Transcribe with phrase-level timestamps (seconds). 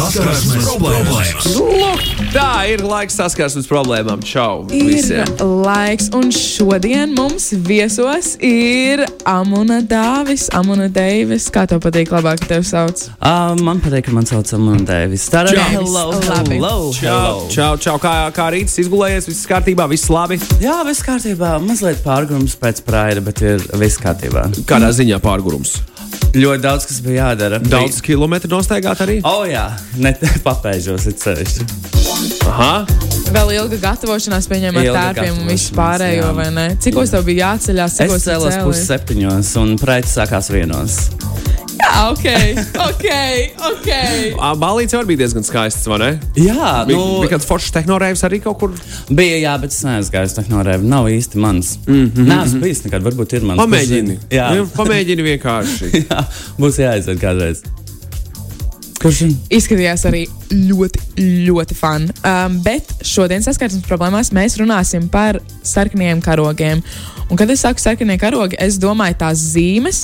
[0.00, 1.44] Saskarsmes problēmas.
[1.52, 1.88] Nu,
[2.32, 4.22] tā ir laiks saskarsmes problēmām.
[4.24, 4.64] Čau!
[4.72, 5.28] Ir visiem.
[5.40, 11.50] laiks, un šodien mums viesos ir Amuna Dāvis, Amuna Deivis.
[11.52, 13.04] Kā tev patīk, labāk, tevi sauc?
[13.20, 15.28] Uh, man patīk, ka man sauc Amanda Dēvis.
[15.32, 15.68] Tā ir Čau.
[15.76, 16.56] hello, Labi.
[16.56, 17.98] hello, Čau, čau, čau.
[18.00, 19.28] Kā, kā rīts izgulējies?
[19.28, 20.40] Viss kārtībā, viss labi.
[20.64, 21.58] Jā, viss kārtībā.
[21.68, 24.48] Mazliet pārgrums pēc praida, bet ir viss kārtībā.
[24.64, 25.76] Kādā ziņā pārgurums?
[26.30, 27.58] Ļoti daudz, kas bija jādara.
[27.58, 29.18] Daudz kilometru nostaigāt arī.
[29.24, 29.66] O, oh, jā,
[29.98, 30.12] ne
[30.46, 31.66] papēžos, ir sevišķi.
[32.50, 32.74] Aha.
[33.30, 36.30] Vēl ilga gatavošanās, pieņemot Ilga tērpiem un visu pārējo, jā.
[36.34, 36.66] vai ne?
[36.82, 37.94] Cikos tev bija jāceļās?
[37.94, 40.98] Es Cikos tu cēlos pusseptiņos, un praids sākās vienos.
[41.80, 42.26] Jā, ok,
[42.86, 43.06] ok,
[43.70, 43.88] ok.
[44.36, 46.10] Ā, Balīts jau bija diezgan skaists, vai ne?
[46.36, 48.74] Jā, Bija, nu, bija kāds foršs tehnorēvs arī kaut kur.
[49.08, 50.88] bija, jā, bet es neaizgāju uz tehnorēvu.
[50.90, 51.76] Nav īsti mans.
[51.86, 52.28] Mm -hmm.
[52.30, 53.60] Nē, es bijis nekad, varbūt ir mans.
[53.62, 54.16] Pamēģini.
[54.16, 54.30] Zina?
[54.30, 55.90] Jā, Nu, Pamēģini vienkārši.
[56.10, 56.24] jā
[56.58, 57.62] būs jāaiziet kādreiz.
[59.00, 59.22] Kurš?
[59.48, 62.08] Izskatījās arī ļoti, ļoti fun.
[62.24, 66.82] Um, bet šodien saskarsmes problēmās mēs runāsim par sarkaniem karogiem.
[67.30, 69.98] Un, kad es saku sarkanie karogi, es domāju tās zīmes,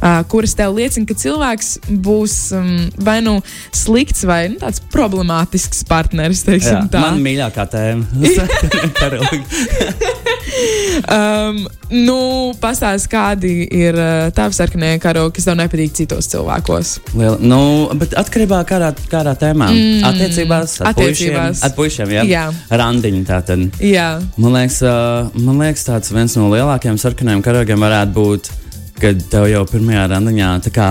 [0.00, 1.68] uh, kuras tev liecina, ka cilvēks
[2.06, 2.70] būs um,
[3.04, 3.34] vai nu
[3.76, 6.46] slikts, vai nu, tāds problemātisks partneris.
[6.48, 7.00] Jā, tā.
[7.04, 8.02] man mīļākā tēma.
[11.12, 12.16] Um, nu,
[12.60, 16.92] pastāsti, kādi ir uh, tavi sarkanie karogi, kas tev nepatīk citos cilvēkos.
[17.16, 17.60] Liela, nu,
[17.98, 19.70] bet atkarībā no kādā, kādā tēmā.
[19.72, 20.04] Mm,
[20.52, 21.60] attiecībās ar attiecībās.
[21.60, 21.66] puišiem.
[21.68, 22.24] Ar puišiem jā.
[22.30, 22.44] Jā.
[22.82, 23.66] Randiņi tātad.
[23.82, 28.50] Jā, Man liekas, uh, man liekas, tāds viens no lielākajiem sarkanajiem karogiem varētu būt,
[29.02, 30.88] kad tev jau pirmajā randiņā tā kā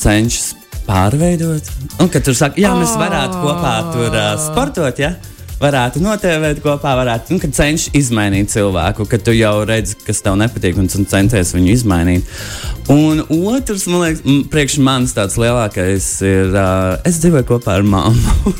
[0.00, 0.54] cenšas
[0.88, 1.68] pārveidot.
[2.02, 5.14] Un kad tur saka, jā, mēs varētu kopā tur uh, sportot, ja?
[5.60, 10.36] Varētu notēvēt kopā, varētu, un kad cenšas izmainīt cilvēku, kad tu jau redzi, kas tev
[10.40, 12.34] nepatīk, un tu centies viņu izmainīt.
[12.92, 18.54] Un otrs, man liekas, priekš manis tāds lielākais ir, uh, es dzīvoju kopā ar mammu.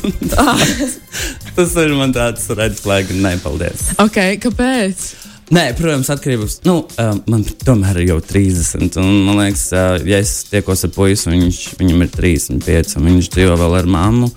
[1.55, 3.91] Tas ir man tāds red flag, un nepaldies.
[4.01, 5.05] ok, kāpēc?
[5.53, 6.57] Nē, protams, atkarības.
[6.65, 8.97] Nu, uh, man tomēr ir jau 30.
[8.97, 13.11] Un, man liekas, uh, ja es tiekos ar puisi, un viņš, viņam ir 35, un
[13.11, 14.31] viņš dzīvo vēl ar mammu.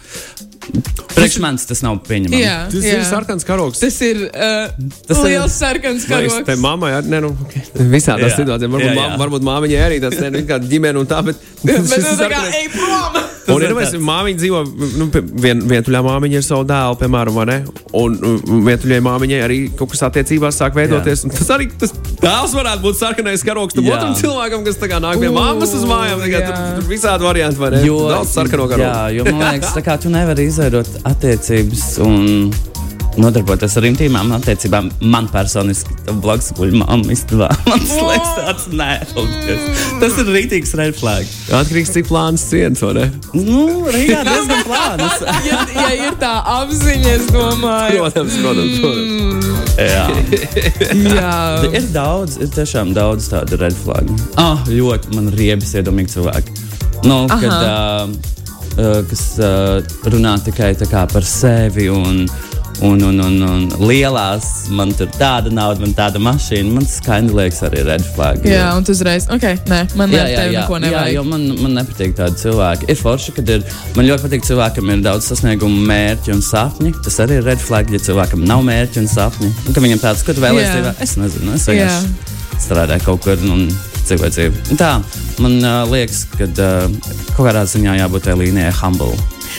[1.14, 2.40] Priekš manis tas nav pieņemami.
[2.42, 2.98] Jā, Tas jā.
[2.98, 3.80] ir sarkans karogs.
[3.82, 6.46] Tas ir uh, Tas tas ir- liels sarkans Man liekas, karogs.
[6.50, 7.64] Te mammai arī ne, nu, okay.
[7.90, 8.36] visādās Jā.
[8.42, 8.70] situācijās.
[8.70, 9.18] Varbūt, Jā, jā, jā.
[9.24, 13.28] varbūt māmiņai arī tāds ne, nu, kā ģimene un tā, bet, Bet tu ir tā
[13.54, 13.94] Un, ir tāds.
[14.08, 14.58] māmiņa dzīvo,
[15.00, 15.06] nu,
[15.44, 17.56] vien, vientuļā māmiņa ir savu dēlu, piemēram, vai ne?
[17.98, 18.16] Un
[18.68, 21.24] vientuļai māmiņai arī kaut kas attiecībās sāk veidoties.
[21.32, 25.20] Tas arī tas dēls varētu būt sarkanais karogs tam otram cilvēkam, kas tā kā nāk
[25.22, 26.20] pie Ū, mammas uz mājām.
[26.24, 26.44] tā kā.
[26.48, 27.82] Tur, tur visādi varianti, ne?
[27.86, 28.88] Jo, Daudz sarkano karogu.
[28.88, 32.50] jā, jo man liekas, tā kā tu nevari izveidot attiecības un
[33.22, 34.90] nodarboties ar intīmām attiecībām.
[35.12, 37.50] Man personiski blakus guļ mamma istabā.
[37.68, 38.90] Man liekas, tāds nē.
[40.00, 41.28] Tas ir rītīgs red flag.
[41.58, 43.06] Atkarīgs cik plāns ciens, vai ne?
[43.34, 45.24] Nu, Rīgā diezgan plānas.
[45.48, 48.80] Ja, ja ir tā apziņa, es domāju, Protams, protams.
[48.82, 49.68] protams.
[49.78, 50.06] Jā.
[51.18, 51.34] jā.
[51.70, 54.16] Ir daudz, ir tiešām daudz tādu red flagu.
[54.40, 56.56] Ah, ļoti man riebas iedomīgi cilvēki.
[57.06, 59.78] Nu, kad, uh, kas uh,
[60.10, 62.24] runā tikai tā kā par sevi un,
[62.84, 66.70] un, un, un, un lielās, man tur tāda nauda, man tāda mašīna.
[66.76, 68.44] Man skaidri liekas arī red flag.
[68.46, 71.12] Jā, un tu uzreiz, ok, nē, man Jā, jā, jā, neko jā, nevajag.
[71.16, 72.88] jo man, man nepatīk tādi cilvēki.
[72.92, 73.66] Ir forši, kad ir.
[73.98, 76.94] Man ļoti patīk cilvēkam, ir daudz sasniegumu, mērķu un sapņu.
[77.04, 79.52] Tas arī ir red flag, ja cilvēkam nav mērķu un sapņu.
[79.66, 80.94] Un, ka viņam tāds, ko tu vēlēsies Jā.
[81.04, 81.54] es nezinu.
[81.58, 81.74] Es Jā.
[81.74, 83.68] vienkārši strādāju kaut kur un
[84.16, 84.62] dzīvi.
[84.72, 84.92] Un Tā,
[85.42, 86.86] man uh, liekas, ka uh,
[87.34, 89.16] kaut kādā ziņā jābūt tai līnijai humble.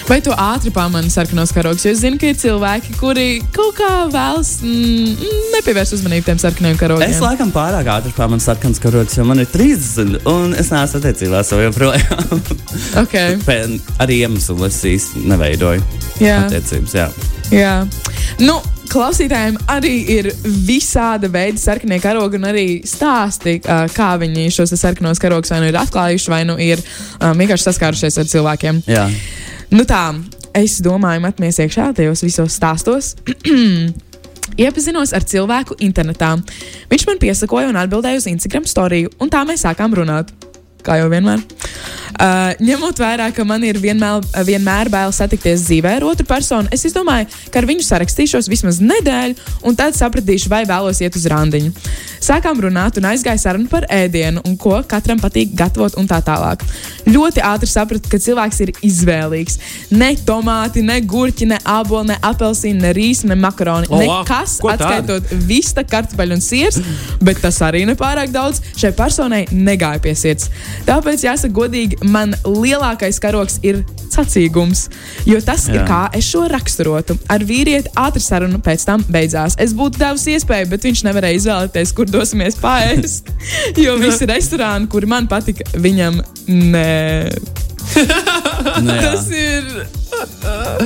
[0.09, 1.83] Vai tu ātri pamani sarkanos karogus?
[1.85, 6.41] Jo es zinu, ka ir cilvēki, kuri kaut kā vēlas mm, mm, nepievērst uzmanību tiem
[6.41, 7.09] sarkaniem karogiem.
[7.09, 11.53] Es laikam pārāk ātri pārmanu sarkans karogs, jo man ir 30 un es neesmu attiecībās
[11.53, 12.43] vēl joprojām.
[13.03, 13.37] okay.
[13.45, 15.85] Pēc arī iemeslu es īsti neveidoju
[16.23, 16.43] Jā.
[16.45, 16.97] attiecības.
[16.97, 17.09] Jā.
[17.53, 17.75] Jā.
[18.41, 20.29] Nu, klausītājiem arī ir
[20.66, 25.77] visāda veida sarkanie karogi, un arī stāsti, kā viņi šos sarkanos karogus vai nu ir
[25.79, 26.81] atklājuši, vai nu ir
[27.19, 28.83] vienkārši saskārušies ar cilvēkiem.
[28.89, 29.05] Jā.
[29.73, 30.03] Nu tā,
[30.58, 33.14] es domāju, metmies iekšā tajos visos stāstos.
[34.59, 36.34] Iepazinos ar cilvēku internetā.
[36.90, 40.34] Viņš man piesakoja un atbildēja uz Instagram storiju, un tā mēs sākām runāt.
[40.85, 41.43] Kā jau vienmēr.
[42.20, 46.84] Uh, ņemot vērā, ka man ir vienmēr, vienmēr bail satikties dzīvē ar otru personu, es
[46.91, 51.72] domāju, ka ar viņu sarakstīšos vismaz nedēļu, un tad sapratīšu, vai vēlos iet uz randiņu.
[52.20, 56.66] Sākām runāt un aizgāja saruna par ēdienu, un ko katram patīk gatavot, un tā tālāk.
[57.08, 59.55] Ļoti ātri sapratu, ka cilvēks ir izvēlīgs.
[59.96, 63.87] Ne tomāti, ne gurķi, ne aboli, ne apelsīni, ne rīsi, ne makaroni.
[63.87, 66.81] Oh, Nekas, atskaitot vista, kartupeļu un sirs,
[67.23, 70.52] bet tas arī nepārāk daudz šai personai negāja pie sirds.
[70.87, 74.87] Tāpēc, jāsaka, godīgi, man lielākais karoks ir sacīgums.
[75.29, 75.75] Jo tas Jā.
[75.75, 77.17] ir kā es šo raksturotu.
[77.31, 79.57] Ar vīrieti ātri saruna pēc tam beidzās.
[79.61, 83.29] Es būtu devusi iespēju, bet viņš nevarēja izvēlēties, kur dosimies pāriest.
[83.85, 86.89] jo visi restorāni, kuri man patika, viņam nē.
[88.83, 89.01] Nu, jā.
[89.05, 89.69] Tas ir.
[90.43, 90.83] Tas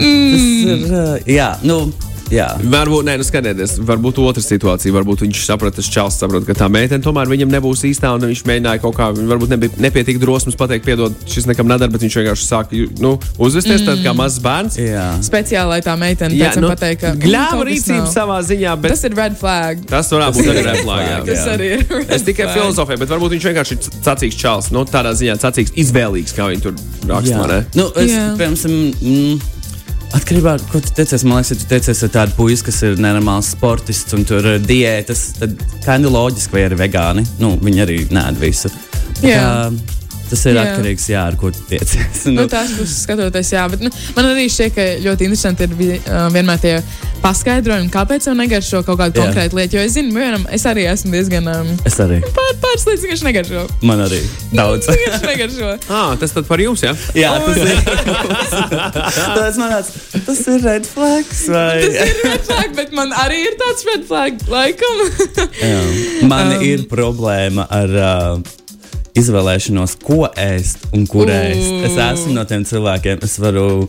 [0.00, 1.82] ir, uh, jā, nu,
[2.30, 2.46] jā.
[2.72, 4.92] Varbūt, nē, nu skatieties, varbūt otra situācija.
[4.94, 8.42] Varbūt viņš saprata, tas čels saprot, ka tā meitene tomēr viņam nebūs īstā, un viņš
[8.48, 12.46] mēģināja kaut kā, varbūt nebija nepietīk drosmes pateikt, piedod, šis nekam nedara, bet viņš vienkārši
[12.48, 14.02] sāka nu, uzvesties mm.
[14.06, 14.78] kā mazs bērns.
[14.80, 15.06] jā.
[15.26, 18.76] Speciāli, lai tā meitene pēc tam pateikt, ka gļāva "Mm, kas rīcība nav." savā ziņā,
[18.80, 19.84] bet Tas ir red flag.
[19.90, 21.16] tas varētu būt arī replāgā.
[21.26, 21.54] Tas Jā.
[21.56, 21.86] arī ir.
[21.90, 22.56] red Es tikai flag.
[22.58, 24.70] filozofēju, bet varbūt viņš vienkārši ir sacīks čels.
[24.74, 26.74] Nu, tādā ziņā sacīks, izvēlīgs, kā viņi tur
[27.10, 27.64] raksta.
[27.74, 28.26] Nu, es, Jā.
[28.38, 29.40] piemēram, mm,
[30.16, 32.82] atkarībā no tā, ko tu teicies, man liekas, ja tu teicies ar tādu puisi, kas
[32.86, 37.26] ir nenormāls sportists un tur ir diētas, tad kā nu loģiski, vai arī vegāni.
[37.42, 38.72] Nu, viņi arī nē, visu.
[39.20, 39.40] Tā Jā.
[39.40, 39.98] kā
[40.30, 40.64] Tas ir Jā.
[40.68, 42.26] atkarīgs no tā, ar ko tu tiecies.
[42.36, 46.28] Nu, tās puses skatoties, jā, bet nu, man arī šķiet, ka ļoti interesanti ir uh,
[46.30, 46.74] vienmēr tie
[47.20, 49.26] paskaidrojumi, kāpēc jau negaršo kaut kādu Jā.
[49.26, 49.76] konkrētu lietu.
[49.76, 52.20] Jo es zinu, vienam, es arī esmu diezgan um, es arī.
[52.36, 53.64] pār, pāris lietas, kas negaršo.
[53.86, 54.20] Man arī
[54.54, 54.88] daudz.
[54.94, 55.72] Vienkārši negaršo.
[56.00, 56.92] Ah, tas tad par jums, jā?
[57.18, 57.80] Jā, tas ir.
[59.10, 59.90] tas, man tāds,
[60.28, 61.42] tas ir red flags.
[61.50, 61.82] Vai?
[61.82, 65.04] Tas ir red flag, bet man arī ir tāds red flag, laikam.
[66.30, 68.59] Man um, ir problēma ar uh,
[69.20, 71.70] izvēlēšanos, ko ēst un kur ēst.
[71.88, 73.88] Es esmu no tiem cilvēkiem, es varu.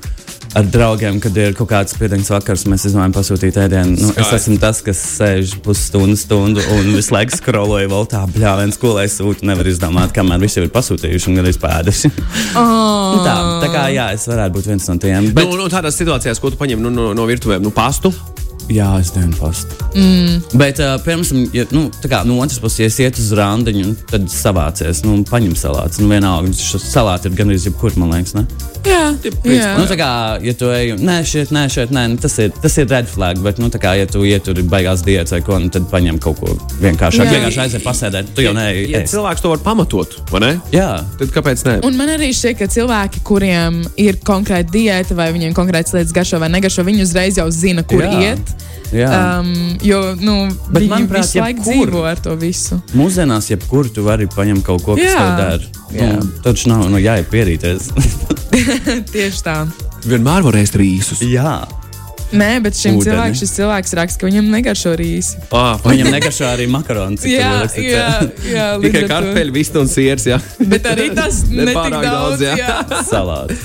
[0.51, 3.93] Ar draugiem, kad ir kaut kāds spiediens vakars, mēs izdomājam pasūtīt ēdienu.
[3.95, 8.75] Nu, es esmu tas, kas sēž pusstundu, stundu un visu laiku skroloju vēl tā, bļāviens,
[8.81, 9.47] ko lai sūtu.
[9.47, 12.11] Nevar izdomāt, kamēr visi jau ir pasūtījuši un gan izpēduši.
[12.59, 13.21] Oh.
[13.23, 15.31] tā, tā kā jā, es varētu būt viens no tiem.
[15.31, 15.39] Bet...
[15.39, 18.11] Bet, Nu, nu, tādās situācijās, ko tu paņem nu, no, no virtuvēm, nu, pastu.
[18.69, 19.77] Jā, es dienu pastu.
[19.95, 20.41] Mm.
[20.59, 24.27] Bet, uh, piemēram, ja, nu, kā no otras puses, ja es ietu uz randiņu, tad
[24.31, 26.03] savācies, nu, paņem salātu.
[26.03, 28.45] Nu, vienalga, šis salāts ir gan arī jebkur, man liekas, ne?
[28.81, 29.11] Jā,
[29.45, 29.73] jā.
[29.77, 30.11] Nu, tā kā,
[30.41, 33.41] ja tu ej, nē, šeit, nē, šeit, nē, nu, tas ir, tas ir red flag,
[33.45, 36.41] bet, nu, tā kā, ja tu ietur beigās diētas vai ko, nu, tad paņem kaut
[36.41, 37.27] ko vienkāršāk.
[37.27, 37.35] Jā.
[37.37, 38.87] Vienkārši aiziet pasēdēt, tu jau neej.
[38.89, 39.13] Ja ēst.
[39.13, 40.53] cilvēks to var pamatot, vai ne?
[40.73, 40.89] Jā,
[41.21, 41.75] Tad kāpēc ne?
[41.85, 46.39] Un man arī šķiet, ka cilvēki, kuriem ir konkrēta diēta vai viņiem konkrētas lietas garšo
[46.41, 48.31] vai negaršo, viņi uzreiz jau zina, kur Jā.
[48.31, 48.50] iet.
[48.91, 50.33] Um, jo nu,
[50.67, 51.91] Bet, viņi manuprāt, visu laiku jebkur.
[51.91, 52.79] dzīvo ar to visu.
[52.97, 55.21] Mūsdienās, jebkur tu vari paņemt kaut ko, kas Jā.
[55.21, 55.67] tev der.
[56.19, 57.87] Nu, taču nav, nu, jāiet pierīties.
[59.13, 59.55] Tieši tā.
[60.03, 61.23] Vienmēr var ēst rīsus.
[61.23, 61.61] jā.
[62.31, 63.03] Nē, bet šim Ūdeni.
[63.09, 65.35] cilvēkam šis cilvēks raksta, ka viņam negaršo rīsi.
[65.51, 67.25] Ah, Viņam negaršo arī makarons.
[67.27, 68.05] Jā, jā,
[68.47, 70.23] jā līdz Tikai kartupeļi, vista un siers.
[70.31, 70.37] Jā.
[70.59, 72.39] Bet arī tas Ne netik pārāk daudz.
[72.39, 72.55] daudz, jā.
[72.61, 72.77] jā.
[73.11, 73.57] Salāts.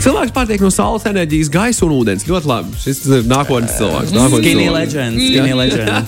[0.00, 2.24] Cilvēks pārtiek no saules enerģijas, gaisa un ūdens.
[2.26, 2.72] Ļoti labi.
[2.82, 4.10] Šis ir nākotnes cilvēks.
[4.16, 4.94] Nākotnes Skinny cilvēks.
[4.96, 5.14] legend.
[5.20, 6.04] Skinny legend.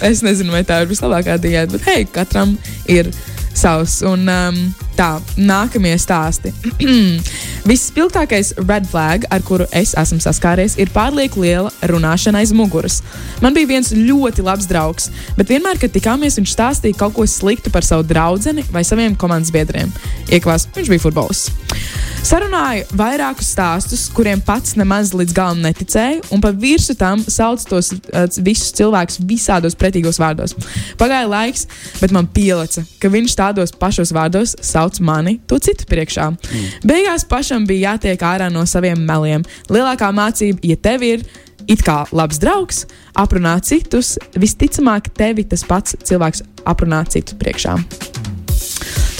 [0.10, 2.56] Es nezinu, vai tā ir vislabākā diēta, bet hei, katram
[2.90, 3.10] ir
[3.56, 4.00] savs.
[4.06, 4.60] Un um,
[5.00, 5.08] tā,
[5.40, 6.52] nākamie stāsti.
[7.70, 13.00] Visspilgtākais red flag, ar kuru es esmu saskāries, ir pārlieku liela runāšana aiz muguras.
[13.40, 15.08] Man bija viens ļoti labs draugs,
[15.38, 18.28] bet vienmēr, kad tikāmies, viņš stāstīja kaut ko sliktu par savu draugu
[18.70, 19.90] vai saviem komandas biedriem.
[20.30, 21.50] Ieklās, viņš bija futbolists.
[22.20, 27.88] Sarunāju vairākus stāstus, kuriem pats nemaz līdz galam neticēju, un pa virsmu tam sauc tos
[27.94, 30.52] uh, visus cilvēkus visādos pretīgos vārdos.
[31.00, 31.64] Pagāja laiks,
[32.02, 36.26] bet man pielica, ka viņš tādos pašos vārdos sauc mani to citu priekšā.
[36.34, 36.66] Mm.
[36.90, 39.46] Beigās pašam bija jātiek ārā no saviem meliem.
[39.70, 41.24] Lielākā mācība, ja tev ir
[41.70, 47.76] it kā labs draugs, aprunā citus, visticamāk, tevi tas pats cilvēks aprunā citu priekšā.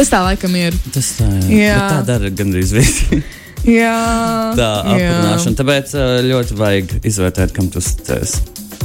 [0.00, 0.74] Tas tā laikam ir.
[0.94, 1.60] Tas tā, jā.
[1.70, 1.80] Jā.
[1.92, 3.20] Tā dara gandrīz visi.
[3.68, 5.58] Jā, Tā aprunāšana.
[5.58, 8.38] Tāpēc ā, ļoti vajag izvērtēt, kam tu sties.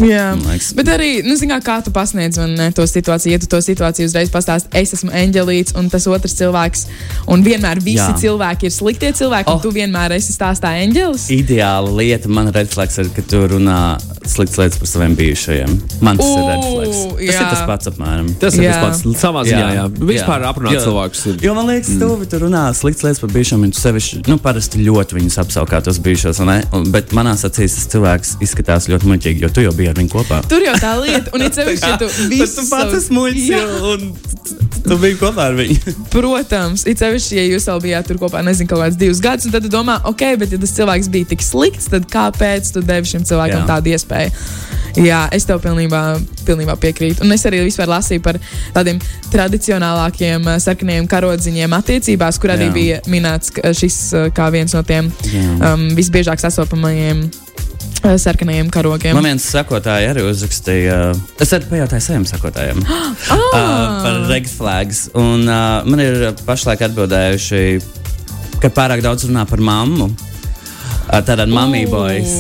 [0.03, 0.35] Jā,
[0.75, 3.31] bet arī, nu, zin, kā, kā tu pasniedz man ne, to situāciju.
[3.31, 6.85] Ja tu to situāciju uzreiz pastāsti, es esmu eņģelīts, un tas otrs cilvēks,
[7.31, 8.11] un vienmēr visi Jā.
[8.19, 9.55] Cilvēki ir sliktie cilvēki, oh.
[9.55, 11.29] Un tu vienmēr esi stāstā eņģelis.
[11.35, 13.77] Ideāla lieta man redflex ir, ka tu runā
[14.25, 15.73] sliktas lietas par saviem bijušajiem.
[16.03, 17.01] Man tas Ū, ir redflex.
[17.15, 17.39] Tas jā.
[17.39, 18.29] ir tas pats apmēram.
[18.41, 18.73] Tas ir Jā.
[18.81, 19.67] tas pats savā ziņā.
[19.77, 19.85] Jā.
[19.99, 20.49] Vispār jā.
[20.51, 21.25] aprunāt Jo- cilvēkus.
[21.31, 22.27] ir- Jo man liekas, mm.
[22.31, 25.99] tu runā sliktas lietas par bijušiem, un tu sevišķi, nu, parasti ļoti viņus apsaukā tos
[26.03, 26.57] bijušos, vai ne?
[26.73, 30.11] Un- Bet manā acīs tas cilvēks izskatās ļoti muļķīgi, jo tu jau biji ar viņu
[30.13, 30.41] kopā.
[30.49, 32.91] Tur jau tā lieta, un it sevišķi, ja tu visu savu-
[33.55, 33.63] Jā.
[33.93, 34.13] un
[34.85, 35.95] tu biji kopā ar viņu.
[36.13, 39.51] Protams, it sevišķi, ja jūs vēl bijāt tur kopā, nezinu, kaut kādus divus gadus, un
[39.55, 43.05] tad tu domā, ok, bet ja tas cilvēks bija tik slikts, tad kāpēc tu devi
[43.15, 43.67] šim cilvēkam Jā.
[43.73, 44.31] Tādu iespēju?
[44.95, 46.01] Jā, es tev pilnībā,
[46.47, 47.25] pilnībā piekrītu.
[47.25, 48.37] Un es arī vispār lasīju par
[48.73, 49.01] tādiem
[49.33, 52.75] tradicionālākiem eh, sarkaniem karodziņiem attiecībās, kur arī Jā.
[52.75, 55.73] bija minēts šis eh, kā viens no tiem Jā.
[55.73, 57.25] um, visbiežāk sastopamajiem
[58.21, 59.15] sarkanajiem karogiem.
[59.17, 60.99] Man viens sekotāji arī uzrakstīja,
[61.41, 63.09] es arī pajautāju saviem sekotājiem Ah!
[63.31, 65.05] uh, par red flags.
[65.17, 67.65] Un uh, man ir pašlaik atbildējuši,
[68.61, 70.09] ka pārāk daudz runā par mammu.
[71.05, 72.31] Uh, Tādā mammy boys.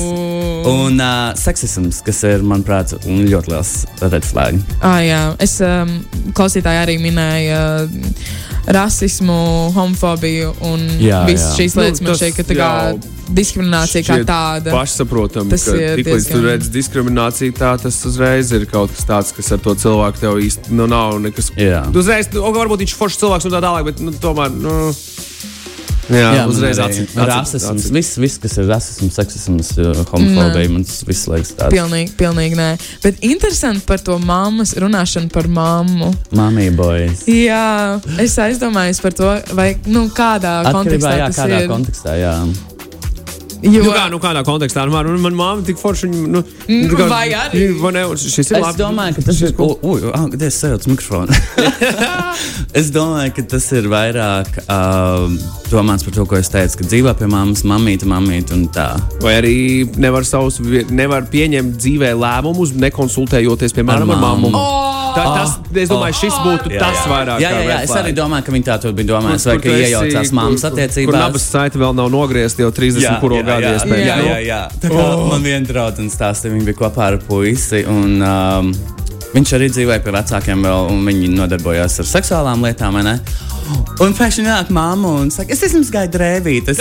[0.65, 4.57] Un uh, seksisms, kas ir, manuprāt, ļoti liels red flag.
[4.81, 5.91] Ah, jā, es um,
[6.33, 10.87] klausītāji arī minēju uh, rasismu, homofobiju un
[11.27, 12.01] visas šīs Nu, lietas.
[12.01, 12.71] Man tas šķiet, ka tā kā
[13.35, 14.73] diskriminācija kā tāda.
[14.73, 19.51] Pašsaprotami, Tas ka tiklīdz tu redz diskrimināciju, tā tas uzreiz ir kaut kas tāds, kas
[19.55, 21.51] ar to cilvēku tev īsti nu, nav nekas.
[21.59, 21.83] Jā.
[21.93, 24.53] Tu uzreiz, nu, varbūt viņš ir foršs cilvēks un tā tālāk, bet nu, tomēr.
[24.53, 24.77] Nu,
[26.11, 27.07] Jā, jā uzreiz acīm.
[27.17, 31.73] Rasisms, viss, viss, kas ir rasisms, seksisms, uh, homofobija, man tas viss liekas tāds.
[31.73, 32.69] Pilnīgi, pilnīgi nē.
[33.05, 36.11] Bet interesanti par to mammas runāšanu par mammu.
[36.37, 37.25] Mammy boys.
[37.29, 41.69] Jā, es aizdomājos par to, vai nu, kādā Atkarībā, kontekstā jā, kādā ir.
[41.73, 42.37] kontekstā, jā.
[43.65, 45.15] Jo, Nu, kā, nu, kādā kontekstā ar mani?
[45.21, 46.07] Man māte tik forši.
[46.11, 47.63] viņa, Nu, Mm, kā- vai arī?
[47.81, 48.03] Vai ne?
[48.15, 48.77] Šis ir Es labi.
[48.83, 49.53] domāju, ka tas ir.
[49.57, 51.33] Ui, ui, ah, kad es sajaucu mikrofonu.
[52.79, 55.29] es domāju, ka tas ir vairāk uh,
[55.71, 58.89] domāts par to, ko es teicu, ka dzīvo pie mammas, mamīte, mamīte un tā.
[59.21, 59.55] Vai arī
[59.97, 64.49] nevar, savus, nevar pieņemt dzīvē lēmumus, nekonsultējoties, piemēram, ar Ar mammu.
[64.51, 65.04] mammu.
[65.15, 65.53] Tā, tas,
[65.83, 67.05] es domāju, šis būtu Jā, tas jā.
[67.11, 67.39] vairāk.
[67.43, 69.75] Jā, jā, jā, red es arī domāju, ka viņi tā to bija domājuši, vai ka
[69.75, 71.19] iejaucās mammas kur- Kur attiecībās.
[71.21, 74.09] nabas saite vēl nav nogriezta jau 30 kuro gadu jā, iespējams.
[74.09, 74.61] jā, jā, jā.
[74.83, 75.25] Tā kā oh.
[75.31, 77.85] man viena draudzene stāstīja, viņa bija kopā ar puisi.
[77.87, 78.71] Un, um,
[79.35, 82.93] viņš arī dzīvoja pie vecākiem, vēl, un viņi nodarbojās ar seksuālām lietām.
[82.99, 83.19] vai ne?
[83.99, 86.79] Un pēkšņi nāk mamma un saka, es esmu gājis drēbītes.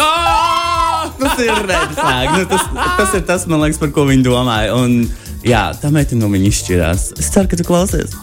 [1.18, 2.32] Tas ir red flag.
[2.38, 2.64] Nu, tas,
[2.98, 4.74] tas ir tas, man liekas, par ko viņi domāja.
[4.76, 5.04] Un,
[5.46, 7.06] jā, tā meitene no viņa izšķirās.
[7.20, 8.14] Es ceru, ka tu klausies.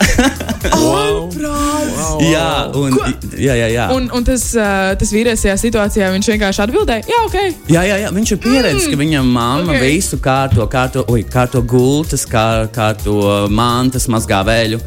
[0.61, 2.21] Wow.
[2.21, 2.47] jā,
[2.77, 2.95] un,
[3.33, 3.85] jā, jā, jā.
[3.93, 7.37] Un, un tas, uh, tas vīrietis tajā situācijā viņš vienkārši atbildēja, jā, ok.
[7.71, 8.93] Jā, jā, jā, viņš ir pieredzējis, mm.
[8.93, 9.75] ka viņam mamma ok.
[9.75, 9.93] okay.
[9.95, 13.17] visu kārto, kārto, ui, kārto gultas, kā, kārto
[13.53, 14.81] mantas, mazgā vēļu.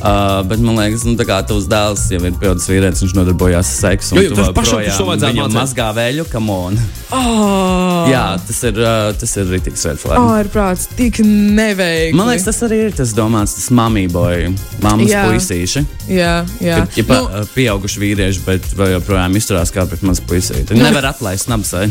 [0.00, 3.76] Uh, bet man liekas, nu, kā tavs dēls jau ir pieaugušs vīrietis, viņš nodarbojas ar
[3.76, 4.14] seksu.
[4.16, 6.78] Jo, un jo, tu tas pašam to vajadzētu viņam mazgā vēļu, come on.
[7.12, 10.22] Oh, Jā, tas ir, uh, tas ir rītīgs red flag.
[10.22, 12.16] oh, ir prāts, tik neveikli.
[12.16, 14.48] Man liekas, tas arī ir tas domāts, tas mammy boy,
[14.80, 15.26] mammas Jā.
[15.28, 15.84] puisīši.
[16.08, 16.80] jā, jā.
[16.86, 20.72] Kad ir Nu, nu, pieauguši vīrieši, bet vēl joprojām izturās kā pret mazu puisīti.
[20.72, 21.90] Viņi nevar atlaist nabasai.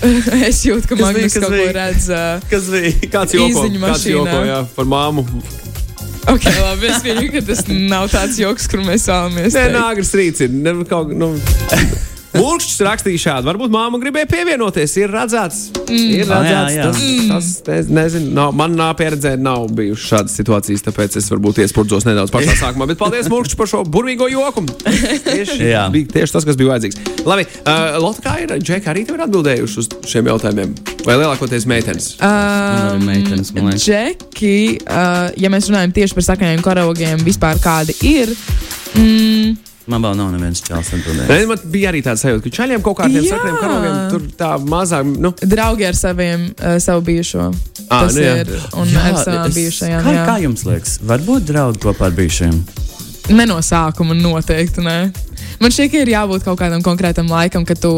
[0.48, 2.06] es jūtu, ka Kas Magnus bija, kas kaut ko redz.
[2.08, 3.10] Uh, Kas bija?
[3.12, 5.26] Kāds joko, kāds joko jā, par māmu?
[6.28, 9.56] Ok, labi, es pieņemu, ka tas nav tāds joks, kur mēs vēlamies.
[9.56, 10.54] Nē, nāgras rīts ir.
[10.54, 11.32] Ne, kaut, nu.
[12.30, 13.46] Mūžs rakstīja šādi.
[13.48, 14.92] Varbūt māma gribēja pievienoties.
[15.00, 16.04] Ir redzēts, mm.
[16.14, 17.24] ir Ah, jā, redzēts jā.
[17.32, 21.58] tas, tas es nezinu, nav, man nav pieredzē, nav bijušas šādas situācijas, tāpēc es varbūt
[21.64, 22.86] iespurdzos nedaudz pašā sākumā.
[22.92, 24.62] Bet paldies, Mūžs, par šo burvīgo joku.
[24.86, 25.88] Tieši, Jā.
[25.90, 27.02] bija tieši tas, kas bija vajadzīgs.
[27.26, 28.54] Labi, uh, Lotte, kā ir?
[28.62, 30.78] Džeka arī tev ir atbildējuši uz šiem jautājumiem?
[31.06, 32.12] Vai lielākoties meitenes?
[32.20, 33.50] Arī meitenes.
[33.80, 34.54] Džeki,
[34.84, 38.32] uh, ja mēs runājam tieši par saknējiem karogiem, vispār kādi ir.
[38.98, 39.56] Mm,
[39.90, 41.30] Man vēl nav neviens čels atbildējis.
[41.32, 45.08] Nē, man bija arī tāds sajūta, ka čaļiem kaut kādiem sakriem karogiem tur tā mazāk.
[45.24, 47.48] Nu, draugi ar saviem, uh, savu bijušo.
[47.88, 48.34] Ā, Tas nu jā.
[48.44, 48.52] ir.
[48.78, 50.04] Un jā, ar savām es- bijušajām.
[50.04, 50.26] Kā, jā.
[50.28, 52.60] kā jums liekas, varbūt draugi kopā ar bijušajiem?
[53.34, 54.84] Ne no sākuma noteikti.
[54.84, 54.98] Ne.
[55.58, 57.96] Man šķiet, ka ir jābūt kaut kādam konkrētam laikam, kad tu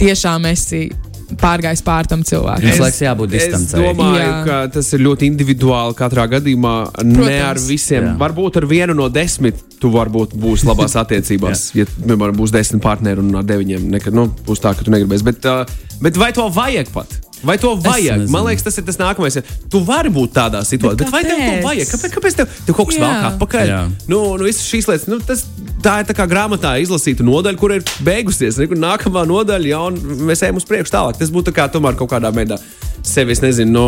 [0.00, 0.88] tiešām esi
[1.36, 2.64] pārgājis pār tam cilvēkam.
[2.64, 3.82] Mums liekas, jābūt Es distancē.
[3.84, 4.44] domāju, Jā.
[4.46, 6.74] ka tas ir ļoti individuāli katrā gadījumā.
[6.94, 7.20] Protams.
[7.28, 8.02] Ne ar visiem.
[8.02, 8.12] Jā.
[8.14, 8.18] Jā.
[8.24, 11.74] Varbūt ar vienu no desmit tu varbūt būsi labās attiecībās.
[11.76, 15.24] ja, piemēram, būs desmit partneri un ar deviņiem nekad nu, būs tā, ka tu negribēsi.
[15.28, 15.64] Bet, uh,
[16.02, 17.20] bet vai to vajag pat?
[17.42, 18.24] Vai to vajag?
[18.32, 19.38] Man liekas, tas ir tas nākamais.
[19.70, 21.90] Tu vari būt tādā situācijā, bet, bet vai tev to vajag?
[21.92, 23.70] Kāpēc, kāpēc tev, tev kaut kas vēl kā atpakaļ?
[23.70, 23.80] Jā.
[24.10, 25.44] Nu, nu, visas šīs lietas, nu, tas,
[25.84, 28.58] tā ir tā kā grāmatā izlasīta nodaļa, kur ir beigusies.
[28.70, 29.82] Kur nākamā nodaļa, ja
[30.30, 31.20] mēs ejam uz priekšu tālāk.
[31.20, 32.58] Tas būtu tā kā tomēr kaut kādā veidā
[33.06, 33.74] sevi, es nezinu.
[33.74, 33.86] No,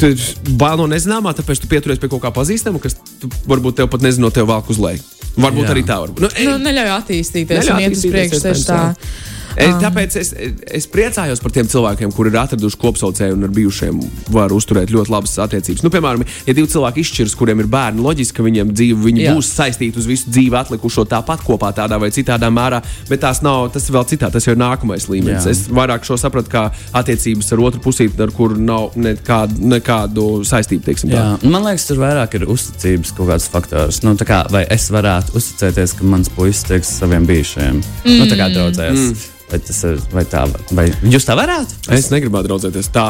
[0.00, 0.22] Tu ir
[0.58, 4.02] bail no nezināmā, tāpēc tu pieturies pie kaut kā pazīstama, kas tu, varbūt tev pat
[4.02, 5.04] nezina, no tev vēl uz leju.
[5.36, 5.70] Varbūt Jā.
[5.74, 5.98] Arī tā.
[6.02, 6.24] Varbūt.
[6.24, 8.78] Nu, ej, Nu, neļauj attīstīties Neļauj un iet uz attīstīties, priekšu tieši tā.
[8.80, 10.32] iespējams, E, Tāpēc es,
[10.78, 14.00] es priecājos par tiem cilvēkiem, kuri ir atraduši kopsaucēju un ar bijušiem
[14.34, 15.84] var uzturēt ļoti labas attiecības.
[15.84, 19.52] Nu, piemēram, ja divi cilvēki izšķiras, kuriem ir bērni, loģiski, ka viņiem dzīve viņi būs
[19.56, 23.88] saistīti uz visu dzīvi atlikušo tāpat kopā tādā vai citādā mērā, bet tās nav, tas
[23.88, 25.48] ir vēl citā, tas jau ir nākamais līmenis.
[25.48, 25.54] Jā.
[25.54, 30.84] Es vairāk šo sapratu kā attiecības ar otru pusīti, ar kuru nav nekādu, nekādu saistību,
[30.90, 31.14] teiksim
[31.48, 34.02] man liekas, tur vairāk ir uzticības kaut kāds faktors.
[34.04, 38.20] Nu, kā, vai es varētu uzticēties, ka mans puisis teiks saviem bijušajiem, mm.
[38.20, 39.00] nu, tā kā draudzēs.
[39.00, 39.32] Mm.
[39.46, 40.40] Vai tas ir vai tā,
[40.74, 41.76] vai jūs tā varētu?
[41.94, 43.04] Es negribētu draudzēties tā,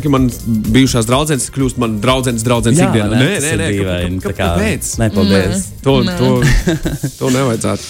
[0.00, 0.30] ka man
[0.72, 3.10] bijušās draudzenes kļūst par draudzenes draudzes Jā, ikdienā.
[3.12, 4.88] vai Nē, Tas nē, ir nē, dīvaini, kā- tā kā- kāpēc?
[5.02, 5.66] Nē, paldies.
[5.84, 6.16] To, Nē.
[6.16, 6.30] to,
[7.18, 7.84] to nevajadzētu.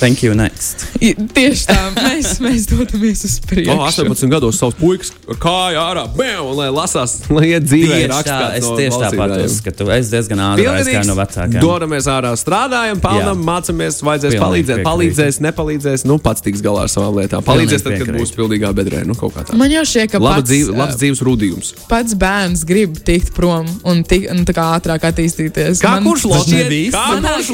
[0.00, 0.86] Thank you, next.
[1.00, 3.76] I- Tieši tā, mēs, mēs dodamies uz priekšu.
[3.78, 8.00] 18 gados savs puikas ar kāju ārā, bam, lai lasās, lai iet dzīvē.
[8.08, 9.86] Tieši tā, es tieši tāpat uzskatu.
[9.94, 11.60] Es diezgan ātri aizgāju no vecākiem.
[11.62, 13.46] Dodamies ārā, strādājam, pelnām, Jā.
[13.48, 14.82] mācāmies, vajadzēs Pilnīgi palīdzēt.
[14.82, 14.88] piekrītu.
[14.90, 17.44] Palīdzēs, nepalīdzēs, nu pats tiks galā ar savām lietām.
[17.46, 19.54] Palīdzēs tad, kad būs pilnīgā bedrē, nu kaut kā tā.
[19.56, 21.72] Man jau šķiet, ka Laba pats, dzīve, labs dzīves rudījums.
[21.88, 25.80] pats bērns grib tikt prom un, tik, un tā kā ātrāk attīstīties.
[25.80, 26.90] Kā Man- kurš visi.
[26.90, 27.48] Kā kurš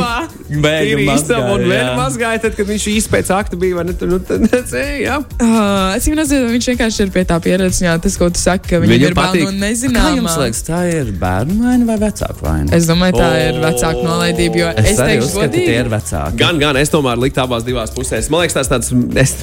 [0.88, 3.76] Ir īstama un vēl mazgāja, tad, kad viņš īsti pēc akta bija.
[3.76, 4.46] vai Ne, tad, nu, tad,
[5.08, 5.18] jā.
[5.42, 7.82] Uh, es viņu nezinu, viņš vienkārši ir pie tā pieredzes.
[7.84, 9.46] Jā, tas, ko tu saki, ka viņam Viņam ir bail patīk.
[9.92, 12.72] no Kā jums liekas, tā ir bērnu vaina vai vecāku vaina?
[12.78, 13.64] Es domāju, tā ir O.
[13.68, 14.56] vecāka nolaidība.
[14.64, 16.38] Jo es, es, teikšu, ka tie ir vecāki.
[16.40, 18.30] Gan, gan es tomēr liktu abās divās pusēs.
[18.32, 19.36] Man liekas, tas tāds es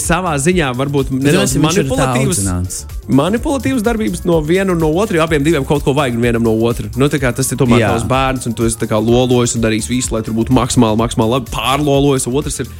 [0.00, 2.84] savā ziņā varbūt nedaudz audzināts.
[3.08, 6.54] Manipulatīvas darbības no viena un no otra, jo abiem diviem kaut ko vajag vienam no
[6.68, 6.88] otra.
[6.96, 10.36] Nu, tas ir tomēr tavs bērns, un tu esi lolojis un darījis visu, lai tur
[10.38, 12.28] būtu maksimāli, maksimāli labi pārlolojis.
[12.30, 12.70] Otrs ir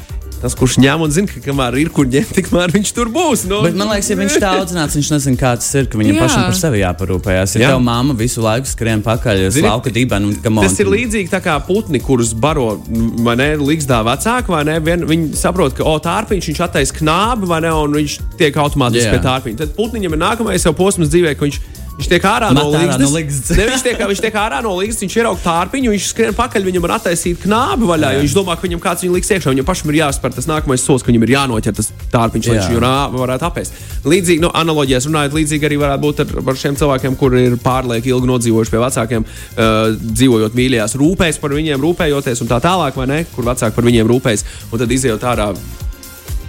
[0.44, 3.46] tas, kurš ņem un zina, ka kamēr ir kur ņemt, tikmēr viņš tur būs.
[3.48, 6.18] Nu, Bet man liekas, ja viņš tā audzināts, viņš nezina, kā tas ir, ka viņam
[6.18, 6.26] Jā.
[6.26, 7.56] pašam par sevi jāparūpējas.
[7.56, 7.70] Ja Jā.
[7.72, 11.56] tev mamma visu laiku skrien pakaļ uz lauka dibenu, kam Tas ir līdzīgi tā kā
[11.64, 14.76] putni, kurus baro ne, līgzdā vecāki, vai ne?
[14.84, 19.14] Vien, viņi saprot, ka o, tārpiņš viņš attaisa knābi, vai ne, un viņš tiek automātiski
[19.14, 19.62] pie tārpiņa.
[19.64, 21.60] Tad putniņam ir nākamais jau posms dzīvē, ka viņš,
[21.94, 23.00] viņš tiek ārā Met no ārā līgzdas.
[23.04, 23.56] no ligzdas.
[23.56, 26.82] Ne, viņš, tiek, viņš tiek ārā no līgzdas, viņš ieraug tārpiņu, viņš skrien pakaļ, viņam
[26.86, 29.52] var attaisīt knābi vaļā, viņš domā, ka viņam kāds viņu liks iekšā.
[29.54, 32.68] Viņam pašam ir jāspēr tas nākamais solis, ka viņam ir jānoķer tas tārpiņš, lai viņš
[32.72, 33.78] viņu rā- varētu apēst.
[34.04, 38.10] Līdzīgi, nu, analoģijās runājot, līdzīgi arī varētu būt ar, ar šiem cilvēkiem, kuri ir pārlieku
[38.10, 43.06] ilgi nodzīvojuši pie vecākiem, uh, dzīvojot mīļajās, rūpēs par viņiem, rūpējoties un tā tālāk, vai
[43.06, 43.22] ne?
[43.36, 45.52] Kur vecāki par viņiem rūpēs, un tad izējot ārā.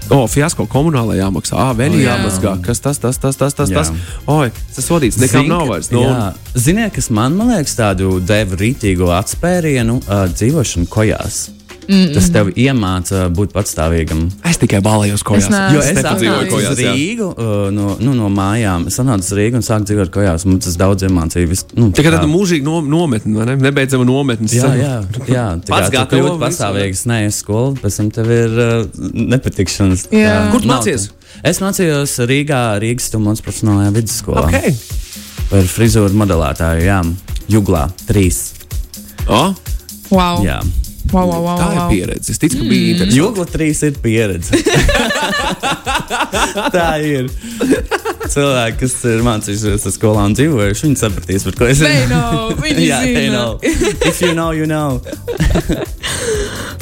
[0.06, 2.14] O, oh, fiasko komunālajā jāmaksā, ah, vēl Jā.
[2.14, 2.52] jāmazgā.
[2.66, 3.90] Kas tas, tas, tas, tas, tas, tas.
[4.30, 5.90] Oi, tas sodīts, nekam Zini, nav vairs.
[5.94, 6.28] Nu, jā.
[6.54, 11.48] Ziniet, kas man, man liekas, tādu deva rītīgu atspērienu uh, dzīvošanu kojās.
[11.86, 12.12] Mm.
[12.16, 14.26] Tas tev iemāca būt patstāvīgam.
[14.50, 15.22] es tikai balējos.
[15.38, 16.94] Es neesmu Jo es uz jā.
[16.96, 18.88] Rīgu uh, no, nu, no mājām.
[18.90, 20.48] Es atnācu uz Rīgu un sāku dzīvot kojās.
[20.50, 21.50] Man tas daudz iemācīja.
[21.52, 23.58] Vis, nu, Tā kā tāda mūžīga no, nometne, vai ne?
[23.68, 24.50] Nebeidzama nometne.
[24.50, 24.96] Jā, jā,
[25.30, 25.46] jā.
[25.66, 30.08] Tā Pats kā tu kļūsi visu, pastāvīgs, neesi skolu, pēc tam tev ir uh, nepatikšanas.
[30.16, 30.40] Jā.
[30.56, 30.98] Kur tu tā.
[31.46, 34.48] Es mācījos Rīgā, Rīgas Tumons profesionālajā vidusskolā.
[34.50, 34.74] Okay.
[35.52, 37.00] Par frizūru modelētāju, jā,
[37.52, 38.48] Juglā, trīs.
[39.30, 39.54] Oh,
[40.14, 40.44] Wow.
[40.46, 40.60] Jā.
[41.16, 42.34] Wow, wow, wow, tā ir pieredze.
[42.34, 43.20] Es ticu, ka bija interesanti.
[43.22, 44.58] Jugla trīs ir pieredze.
[46.76, 47.30] tā ir.
[48.26, 53.00] Cilvēki, kas ir mācījušies skolā un dzīvojuši, viņi sapratīs, par ko es know, viņi jā,
[53.06, 53.30] zina.
[53.32, 53.60] know.
[53.64, 55.00] If you know, you know.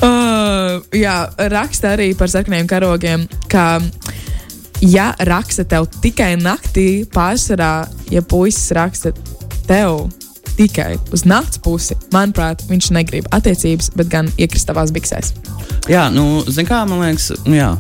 [0.04, 1.13] Uh, jā,
[1.54, 3.78] raksta arī par sarkaniem karogiem, ka,
[4.84, 9.13] ja raksta tev tikai naktī, pārsvarā, ja puisis raksta
[9.69, 10.10] tev
[10.57, 15.33] tikai uz nakts pusi, manuprāt, viņš negrib attiecības, bet gan iekrist tavās biksēs.
[15.91, 17.73] Jā, nu, zini, kā man liekas, nu, jā.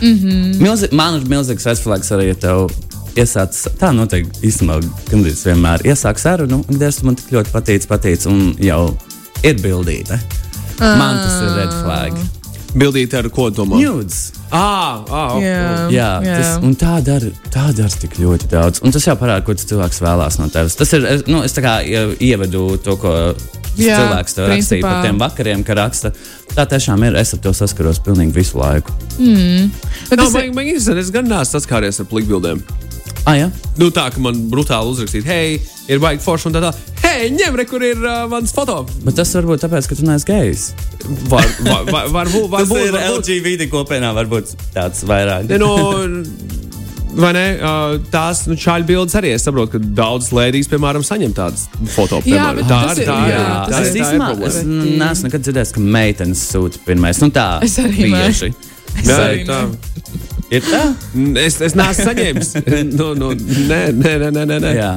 [0.00, 0.14] Mm.
[0.14, 0.60] -hmm.
[0.62, 2.68] Milzi, man ir milzīgs aizflēks arī, ja tev
[3.16, 5.82] iesāc, tā notiek īstenībā gandrīz vienmēr.
[5.88, 8.96] Iesāk sarunu, un tas man tik ļoti patīk, patīk, un jau
[9.42, 10.20] ir bildīte.
[10.78, 12.37] Man tas ir red flag.
[12.76, 13.78] Bildīt ar ko domā?
[13.80, 14.32] Nudes.
[14.52, 15.42] Ah, ah, ok.
[15.42, 15.60] Jā,
[15.92, 16.34] Jā, jā.
[16.36, 18.82] Tas, un tā dara, tā dara tik ļoti daudz.
[18.84, 20.76] Un tas jau parāda, ko tas cilvēks vēlās no tevis.
[20.76, 23.14] Tas ir, nu, es tā kā ie- ievedu to, ko
[23.78, 26.12] Jā, cilvēks tev rakstīja par tiem vakariem, ka raksta.
[26.54, 27.16] Tā tiešām ir.
[27.20, 28.92] Es ar to saskaros pilnīgi visu laiku.
[29.18, 32.62] Bet Nav, tas man, ir, man interesanti, es gan neesmu saskāries ar plikbildēm.
[33.28, 33.48] Ah, jā?
[33.76, 35.58] Nu, tā, ka man brutāli uzrakstīt, hei,
[35.92, 36.70] ir baigi forši un tā tā.
[37.02, 38.80] Hei, ņem, re, kur ir uh, mans foto.
[39.04, 40.62] Bet tas varbūt tāpēc, ka tu neesi gejs.
[41.28, 43.18] Var, var, var, varbūt, Tas varbūt, ir varbūt.
[43.18, 45.52] LGBT kopienā, varbūt tāds vairāk.
[45.60, 45.74] Nu,
[47.22, 47.44] vai ne?
[48.12, 52.22] Tās nu, čāļu bildes arī es saprotu, ka daudzas lēdijas, piemēram, saņem tādas foto.
[52.24, 52.62] Piemēram.
[52.62, 55.28] bet tā, tas ir, ir- tā, ir, jā, tā, tas ir, ir īstenībā es neesmu
[55.28, 57.20] nekad dzirdējis, ka meitenes sūta pirmais.
[57.24, 57.48] Nu, tā
[57.92, 58.54] bieži.
[59.02, 59.60] es Jā, arī tā.
[59.68, 60.26] ne.
[60.50, 60.82] Ir tā?
[61.44, 62.54] Es, es neesmu saņēmis.
[62.96, 64.60] nu, nu, nē, nē, nē, nē, nē.
[64.64, 64.74] nē.
[64.78, 64.92] Jā.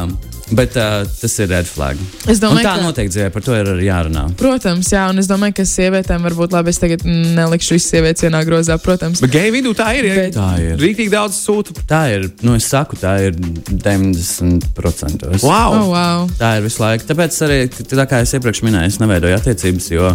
[0.52, 1.96] Bet uh, tas ir red flag.
[2.28, 4.24] Es Un domāju, tā ka- noteikti dzīvē, par to ir arī jārunā.
[4.36, 8.42] Protams, jā, un es domāju, ka sievietēm varbūt labi, es tagad nelikšu visas sievietes vienā
[8.48, 9.22] grozā, protams.
[9.24, 10.10] Bet geju vidū tā ir.
[10.10, 10.16] Ja?
[10.26, 10.76] Bet- Tā ir.
[10.84, 11.72] Rīktīgi daudz sūta.
[11.88, 15.40] Tā ir, nu, es saku, tā ir 90%.
[15.40, 15.78] Wow!
[15.78, 16.28] Oh, wow.
[16.40, 17.08] Tā ir visu laiku.
[17.14, 17.60] Tāpēc arī,
[17.96, 20.12] tā kā es iepriekš minēju, es neveidoju attiecības, jo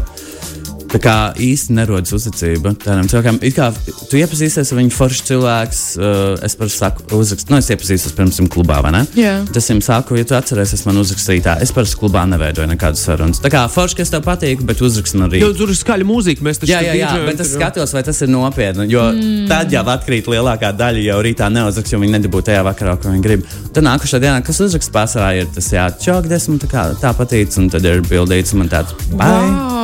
[0.96, 3.38] tā kā īsti nerodas uzticība tādam cilvēkam.
[3.44, 3.68] It kā
[4.10, 8.40] tu iepazīsties ar viņu foršu cilvēku, uh, es parasti saku, uzrakstu, nu, es iepazīstos pirms
[8.40, 9.02] tam klubā, vai ne?
[9.18, 9.34] Jā.
[9.52, 11.56] Tas viņam saku, ja tu atceries, man uzrakstīja tā.
[11.64, 13.42] Es parasti klubā neveidoju nekādas sarunas.
[13.44, 16.44] Tā kā forši, kas tev patīk, bet uzrakstu no Jo tur ir skaļa mūzika.
[16.46, 17.60] Mēs taču Jā, jā, jā, dīdžojam bet es jā.
[17.60, 18.86] skatos, vai tas ir nopietni.
[18.92, 19.46] Jo mm.
[19.50, 23.24] tad jau atkrīt lielākā daļa, jau rītā neuzrakst, jo viņi nedabū tajā vakarā, ko viņi
[23.26, 23.46] grib.
[23.76, 27.52] Tad nākamā dienā, kas uzraksts pārsvarā, ir tas, jā, čokdes, man tā, kā, tā patīk,
[27.60, 29.26] un tad ir bildīts, man tāds, bye.
[29.26, 29.76] Wow.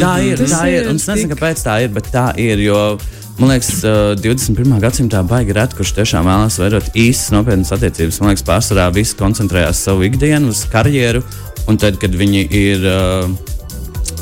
[0.00, 0.82] Tā ir, Tas tā ir.
[0.82, 2.62] ir Un es nezinu, kāpēc tā ir, bet tā ir.
[2.64, 2.80] Jo,
[3.38, 4.78] man liekas, uh, 21.
[4.82, 8.20] gadsimtā baigi rēt, kurš tiešām vēlas veidot īstas nopietnas attiecības.
[8.22, 11.22] Man liekas, pārsvarā visi koncentrējās savu ikdienu, uz karjeru.
[11.70, 12.90] Un tad, kad viņi ir.
[12.90, 13.49] Uh,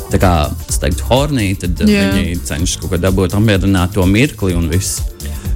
[0.09, 0.33] Tā kā
[0.81, 1.89] teiktu, hornī, tad Jā.
[1.91, 2.15] yeah.
[2.15, 5.03] viņi cenšas kaut ko dabūt, apmierināt to mirkli un viss.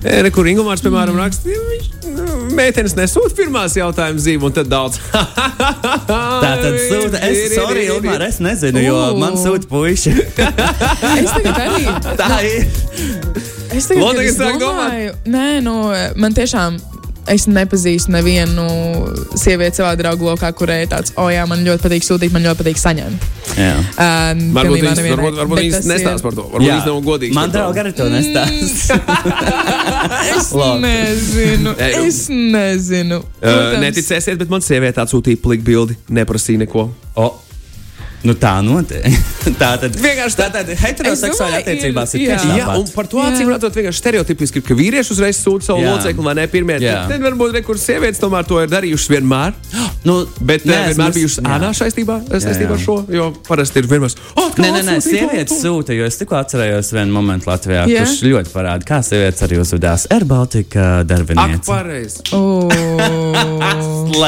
[0.03, 2.25] E, kur Ingūns, piemēram, raksta, viņš nu,
[2.57, 4.99] meitenes nesūta pirmās jautājumas zīmes, un tad daudz.
[6.43, 10.15] Tā tad sūta, es, sorry, Ilmār, es nezinu, jo man sūta puiši.
[11.23, 11.85] Es tagad arī.
[12.19, 12.67] Tā ir.
[13.73, 15.77] Es tagad, sāku domāju, nē, nu,
[16.19, 16.81] man tiešām.
[17.31, 18.65] Es nepazīstu nevienu
[19.39, 22.59] sievieti savā draugu lokā, kurai ir tāds, oh, jā, man ļoti patīk sūtīt, man ļoti
[22.63, 23.27] patīk saņemt.
[23.53, 23.75] Jā.
[24.01, 25.13] Um, Varbūt nevienai.
[25.13, 26.47] varbūt, varbūt tas nestāsta par to.
[26.51, 27.37] Varbūt viņas nav godīgas.
[27.37, 28.99] Man draugi arī to nestāsta.
[30.33, 30.51] Es
[30.83, 31.73] nezinu.
[31.79, 33.21] Es nezinu.
[33.39, 36.87] Uh, neticēsiet, bet man sieviete atsūtīja pliku bildi, neprasīja neko.
[37.15, 37.29] O,
[38.23, 39.03] nu tā notiek.
[39.61, 42.57] tā tad Vienkārši tā tad domāju, attiecībās ir tieši jā.
[42.61, 46.35] Jā, un par to acīm redzot, vienkārši stereotipiski ka vīrieši uzreiz sūta savu locekli, vai
[46.39, 46.45] ne?
[46.51, 49.51] Pirmie, tad, tad varbūt rekurss sievietes tomēr to ir darījušas vienmēr.
[50.03, 52.75] Nu, Bet nē, es vienmēr mus- bijušas ānā saistībā, saistībā jā.
[52.75, 54.17] ar šo, jo parasti ir vienmēr.
[54.35, 58.03] Oh, Nē, nē, nē, sievietes sūta, jo es tikko atcerējos vienu momentu Latvijā, Jā?
[58.03, 61.63] kurš ļoti parāda, kā sievietes arī uzvedās Air Baltica Ak, darbinieci.
[61.71, 62.19] pareizi.
[62.35, 62.67] Oh,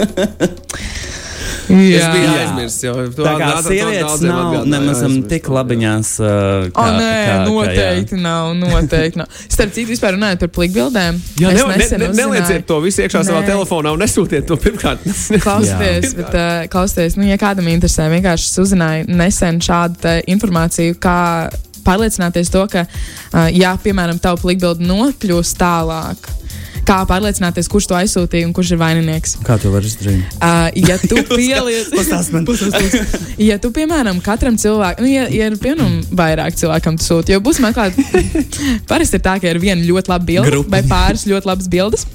[1.64, 1.94] Slēj!
[1.96, 2.08] Es jā.
[2.12, 2.34] biju Jā.
[2.42, 2.94] aizmirsis jau.
[3.08, 6.10] Tu Tā kā atgādināji, to sievietes daudziem nav atgādināji, nemaz tik labiņās.
[6.20, 6.28] Uh,
[6.64, 7.38] O, kā, nē, kā- kā, jā.
[7.48, 8.50] noteikti nav.
[8.60, 9.38] Noteikti nav.
[9.48, 11.20] Starp citu, vispār runājot par plikbildēm.
[11.40, 13.48] Jā, es ne, ne, ne, nelieciet to visu iekšā savā Nē.
[13.52, 15.04] telefonā un nesūtiet to pirmkārt.
[15.44, 16.16] Klausieties, Jā.
[16.20, 21.18] bet, uh, klausieties, nu, ja kādam interesē, vienkārši uzzināju nesen šādu informāciju, kā
[21.84, 26.28] pārliecināties to, ka, uh, ja, piemēram, tavu plikbildi nokļūst tālāk,
[26.86, 29.36] kā pārliecināties, kurš to aizsūtīja un kurš ir vaininieks.
[29.46, 30.24] Kā to var izdarīt?
[30.38, 32.46] Uh, ja tu pieliec, Pastāst man.
[33.40, 37.42] ja tu, piemēram, katram cilvēkam, nu, ja, ja ir piemēram vairāk cilvēkam tu sūti, jo
[37.44, 37.98] būs meklēt,
[38.90, 40.76] parasti ir tā, ka ir viena ļoti laba bilde Grupa.
[40.76, 42.06] vai pāris ļoti labas bildes.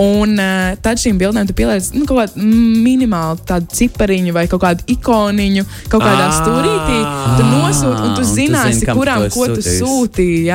[0.00, 4.62] Un uh, tad šīm bildēm tu pieliec nu, kaut kādu minimālu tādu cipariņu vai kaut
[4.64, 6.98] kādu ikoniņu, kaut kādā stūrītī.
[7.38, 8.90] Tu nosūti, un tu zināsi, esi
[9.34, 10.52] ko tu sūtīji.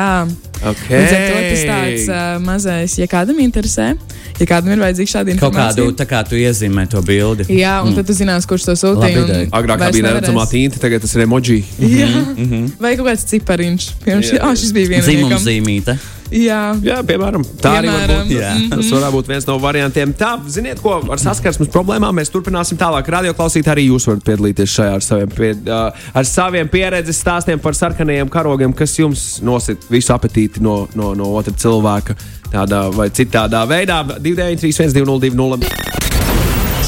[0.60, 0.72] Jā.
[0.74, 1.00] Okay.
[1.00, 3.94] Līdz ar to tas tāds uh, mazais, ja kādam interesē,
[4.40, 5.96] ja kādam ir vajadzīga šāda Kaut kādu, informācija.
[6.02, 7.46] tā kā tu iezīmē to bildi.
[7.56, 7.96] Jā, un mm.
[8.02, 9.48] tad tu zināsi, kurš to sūtīja.
[9.56, 11.62] Agrāk bija neredzamā tinta, tagad tas ir emoji.
[11.80, 12.74] Jā, Mhm.
[12.80, 13.90] vai kaut kāds cipariņš.
[14.04, 15.96] Piemēram, Jā, šī, oh, šis bija viens Zīmuma zīmīte.
[16.30, 18.28] Jā, Jā, piemēram, tā arī var Piemēram.
[18.28, 18.34] būt.
[18.38, 18.52] Jā.
[18.70, 20.14] Tas varētu būt viens no variantiem.
[20.18, 23.10] Tā, ziniet, ko ar saskarsmes problēmām mēs turpināsim tālāk.
[23.10, 27.62] Radio klausīt, arī jūs varat piedalīties šajā ar saviem, pie, uh, ar saviem pieredzes stāstiem
[27.64, 32.18] par sarkanajiem karogiem, kas jums nosit visu apetīti no, no, no otra cilvēka
[32.54, 34.04] tādā vai citādā veidā.
[34.22, 36.09] 293, 202,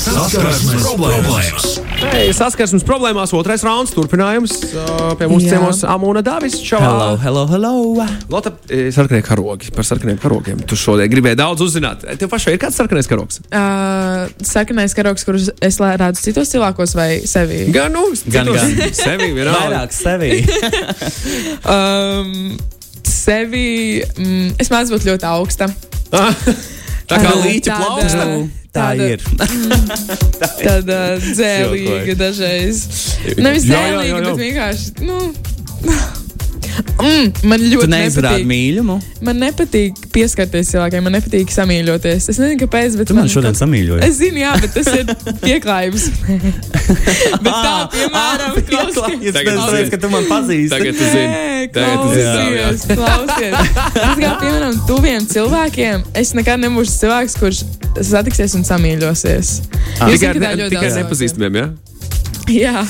[0.01, 1.65] Saskarsmes problēmas.
[2.01, 4.55] Hey, saskarsmes problēmās otrais rauns turpinājums.
[4.71, 6.55] Uh, pie mums ciemos Amūna Dāvis.
[6.71, 7.73] Hello, hello, hello!
[8.33, 10.63] Lota, eh, sarkanie karogi, par sarkaniem karogiem.
[10.65, 12.07] Tu šodien gribēji daudz uzzināt.
[12.17, 13.43] Tev pašai ir kāds sarkanais karogs?
[13.53, 17.67] uh, sarkanais karoks, kurus es redzu citos cilvēkos vai sevi.
[17.75, 18.95] Gan, nu, Gan, citos gan.
[19.03, 19.61] Sevi vienalga.
[19.67, 20.31] Vairāk sevi.
[21.71, 22.55] Um,
[23.05, 25.69] sevi mm, es mēdzu būt ļoti augsta.
[27.11, 28.25] Tā kā līķa plauksta.
[28.71, 29.23] Tā Tāda- ir.
[30.63, 32.85] Tāda dzēlīga dažreiz.
[33.35, 34.93] Nevis jā, jā, dzēlīga, bet vienkārši.
[35.03, 35.17] Nu,
[37.01, 38.45] Mm, man ļoti nepatīk.
[38.47, 38.95] mīlumu.
[39.25, 42.27] Man nepatīk pieskarties cilvēkiem, man nepatīk samīļoties.
[42.31, 42.95] Es nezinu, kāpēc.
[42.99, 44.03] bet Tu man kaut- šodien samīļoji.
[44.05, 45.05] Es zinu, jā, bet tas ir
[45.45, 46.05] pieklājības.
[47.45, 49.33] bet tā, piemēram, klausies.
[49.35, 49.89] Tagad Tas zini.
[49.93, 50.71] ka tu man pazīsti.
[50.75, 51.27] Tagad tu zini.
[51.27, 53.75] Nē, Tagad tu zini, klausies, klausies.
[53.97, 57.63] Tas kā, piemēram, tuviem cilvēkiem, es nekad nebūšu cilvēks, kurš
[58.11, 59.53] satiksies un samīļosies.
[59.99, 61.69] Ah, Tikai, zināt, ne, tikai daudz nepazīstamiem, ja?
[62.51, 62.81] Jā,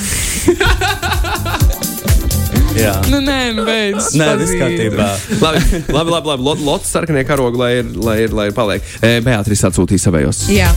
[2.76, 2.94] Jā.
[3.12, 4.12] nu nē, nu beidz.
[4.18, 5.08] Nē, viss kārtībā.
[5.42, 6.28] labi, labi, labi.
[6.32, 6.42] labi.
[6.46, 8.86] Lot, Lots sarkanie karogi, lai ir, lai ir, lai ir paliek.
[9.04, 10.44] E, Beatrice atsūtīja savējos.
[10.52, 10.70] Jā,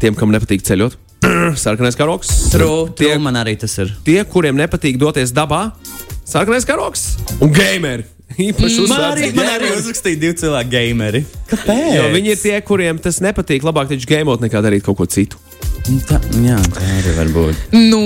[0.00, 0.94] Tiem, kam nepatīk ceļot,
[1.64, 2.30] sarkanais karogs.
[2.54, 3.90] True, Tie, true, man arī tas ir.
[4.06, 5.66] tie, kuriem nepatīk doties dabā,
[6.24, 7.10] sarkanais karogs
[7.42, 8.06] un gameri.
[8.30, 9.36] Īpaši Man arī, uzsvērts.
[9.36, 11.24] man arī uzrakstīja divi cilvēki gameri.
[11.50, 11.88] Kāpēc?
[11.98, 13.64] Jo viņi ir tie, kuriem tas nepatīk.
[13.66, 15.34] Labāk taču gamot nekā darīt kaut ko citu.
[16.06, 17.64] Tā, jā, tā arī var būt.
[17.74, 18.00] Nu,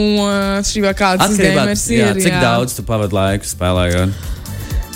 [0.65, 2.21] šī vai kāds Atkarībā gamers jā, ir.
[2.25, 2.41] cik jā.
[2.41, 4.15] daudz tu pavadi laiku spēlējot.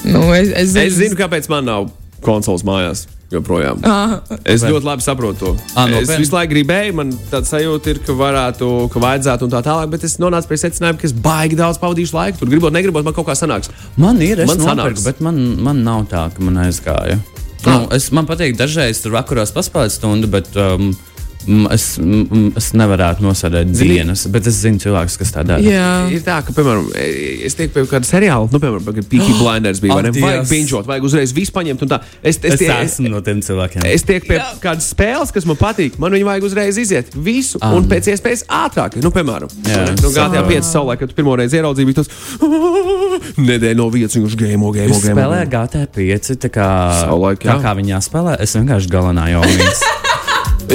[0.08, 1.88] Nu, es, es, Es zinu, kāpēc man nav
[2.24, 3.06] konsoles mājās.
[3.28, 3.82] Joprojām.
[3.84, 5.50] Ah, Es Vai- ļoti labi saprotu to.
[5.76, 6.16] Ā, es nopietni?
[6.22, 10.06] visu laiku gribēju, man tāds sajūta ir, ka varētu, ka vajadzētu un tā tālāk, bet
[10.08, 12.38] es nonācu pie secinājuma, ka es baigi daudz pavadīšu laiku.
[12.40, 13.68] Tur gribot, negribot, man kaut kā sanāks.
[14.00, 17.18] Man ir, es Man nopirku, bet man, man nav tā, ka man aizgāja.
[17.66, 20.94] Nu, es, man patīk dažreiz tur vakaros paspēlēt stundu, bet um,
[21.72, 21.84] es,
[22.58, 24.26] es nevarētu nosēdēt Zini- dienas.
[24.32, 25.60] Bet es zinu cilvēkus, kas tā dara.
[25.62, 26.10] jā.
[26.12, 26.88] Ir tā, ka, piemēram,
[27.46, 29.96] es tieku pie kāda seriāla, nu, piemēram, Peaky Blinders bija.
[29.98, 31.82] Ak, Vajag binžot, vajag uzreiz visu paņemt.
[31.82, 32.00] un tā.
[32.22, 33.84] Es, es, Es tie- esmu no tiem cilvēkiem.
[33.86, 35.98] Es tieku pie kādas spēles, kas man patīk.
[35.98, 37.14] Man viņu vajag uzreiz iziet.
[37.14, 37.72] Visu, Ah.
[37.74, 38.96] un pēc iespējas ātrāk.
[39.02, 39.86] Nu, piemēram, Jā.
[40.02, 42.08] nu, GTA 5 saulē, kad tu pirmo reizi ieraudzīji, bija tas
[43.48, 45.16] nedēļa no vietas, viņš gēmo, gēmo, Es gēmo.
[45.16, 46.68] spēlēju GTA 5, tā kā,
[47.02, 47.62] Savulaik, tā jā.
[47.62, 48.36] kā viņi spēlē.
[48.40, 49.82] Es vienkārši galvenā jau viņas.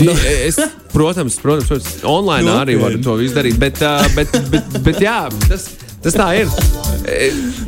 [0.01, 0.13] Nu,
[0.47, 0.57] es,
[0.93, 2.61] protams, protams, protams online Nopietni.
[2.63, 3.59] arī varu to visu darīt.
[3.61, 3.77] Bet,
[4.15, 5.67] bet, bet, bet jā, tas,
[6.01, 6.49] tas tā ir.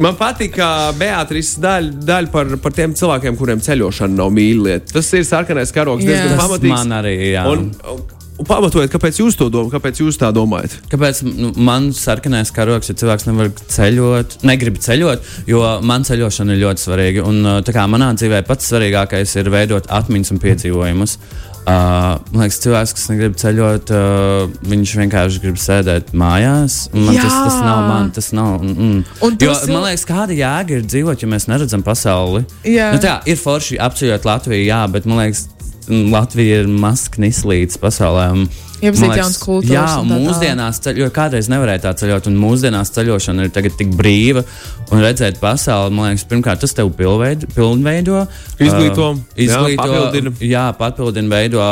[0.01, 4.93] Man patīk, ka Beatrice daļa daļ par, par tiem cilvēkiem, kuriem ceļošana nav mīļlieta.
[4.95, 6.15] Tas ir sarkanais karogs, Jā.
[6.15, 6.75] diezgan pamatīgs.
[6.79, 7.45] man arī, jā.
[7.51, 8.05] Un, un
[8.43, 10.75] pamatojiet, kāpēc jūs to domājat, kāpēc jūs tā domājat?
[10.91, 16.63] Kāpēc nu, man sarkanais karoks, ja cilvēks nevar ceļot, negrib ceļot, jo man ceļošana ir
[16.65, 17.25] ļoti svarīga.
[17.29, 21.17] Un, uh, tā kā manā dzīvē pats svarīgākais ir veidot atmiņas un piedzīvojumus.
[21.65, 26.75] Uh, man liekas, cilvēks, kas negrib ceļot, uh, viņš vienkārši grib sēdēt mājās.
[26.93, 28.59] un Man tas, tas nav man, tas nav.
[28.61, 29.39] Mm, mm.
[29.41, 32.43] Jo, sil- man liekas, kāda jēga ir dzīvot, ja mēs neredzam pasauli.
[32.69, 32.91] Jā.
[32.93, 35.47] Nu, tā, ir forši apceļot Latviju, jā, bet man liekas,
[35.89, 38.29] Latvija ir mazs knislīts pasaulē.
[38.35, 38.47] un
[38.83, 43.53] Iepazīt jaunas kultūras Jā, tā mūsdienās ceļot, kādreiz nevarēja tā ceļot, un mūsdienās ceļošana ir
[43.55, 44.43] tagad tik brīva
[44.91, 45.95] un redzēt pasauli.
[45.95, 47.47] Man liekas, pirmkārt, tas tev pilnveido.
[47.55, 48.25] pilnveido
[48.59, 50.35] Izglīto, uh, jā, izglīto, papildina.
[50.43, 51.63] Jā, papildina, veido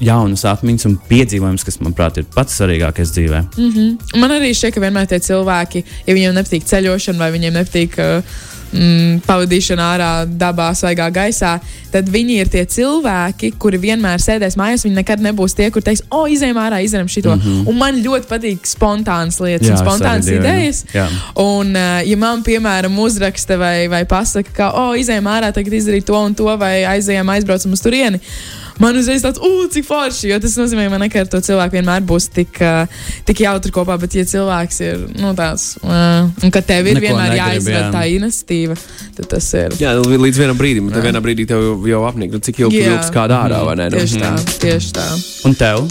[0.00, 3.42] jaunas atmiņas un piedzīvojumus, kas, manuprāt, ir pats svarīgākais dzīvē.
[3.60, 3.90] Mm.
[4.20, 8.40] Man arī šķiet, ka vienmēr tie cilvēki, ja viņiem nepatīk ceļošana vai viņiem nepatīk uh,
[8.72, 11.56] mm, pavadīšana ārā, dabā, svaigā gaisā,
[11.92, 14.84] tad viņi ir tie cilvēki, kuri vienmēr sēdēs mājās.
[14.86, 17.34] Viņi nekad nebūs tie, kur teiks, o, izējām ārā, izdarām šito.
[17.36, 17.68] Mm -hmm.
[17.68, 20.84] Un man ļoti patīk spontānas lietas Jā, un spontānas idejas.
[20.94, 21.08] Jā.
[21.34, 26.06] Un, uh, ja man, piemēram, uzraksta vai, vai pasaka, ka, o, izējām ārā, tagad izdarīt
[26.06, 28.20] to un to, vai aizējām, aizbraucam uz turieni.
[28.80, 31.76] Man uzreiz tāds, uh, cik forši, jo tas nozīmē, ka man nekad ar to cilvēku
[31.78, 36.54] vienmēr būs tik, uh, tik jautri kopā, bet, ja cilvēks ir nu, tāds, uh, un
[36.54, 37.86] ka tev ir Neko vienmēr negrib, jāizved jā.
[37.94, 38.78] tā iniciatīva,
[39.20, 39.80] tad tas ir.
[39.84, 43.44] Jā, līdz vienam brīdim, tad vienā brīdī tev jau, apnika, nu, cik ilgi ilgs kādā
[43.46, 43.90] ārā, vai ne?
[43.92, 45.10] Nu, Tieši tā, tieši tā.
[45.48, 45.84] Un tev?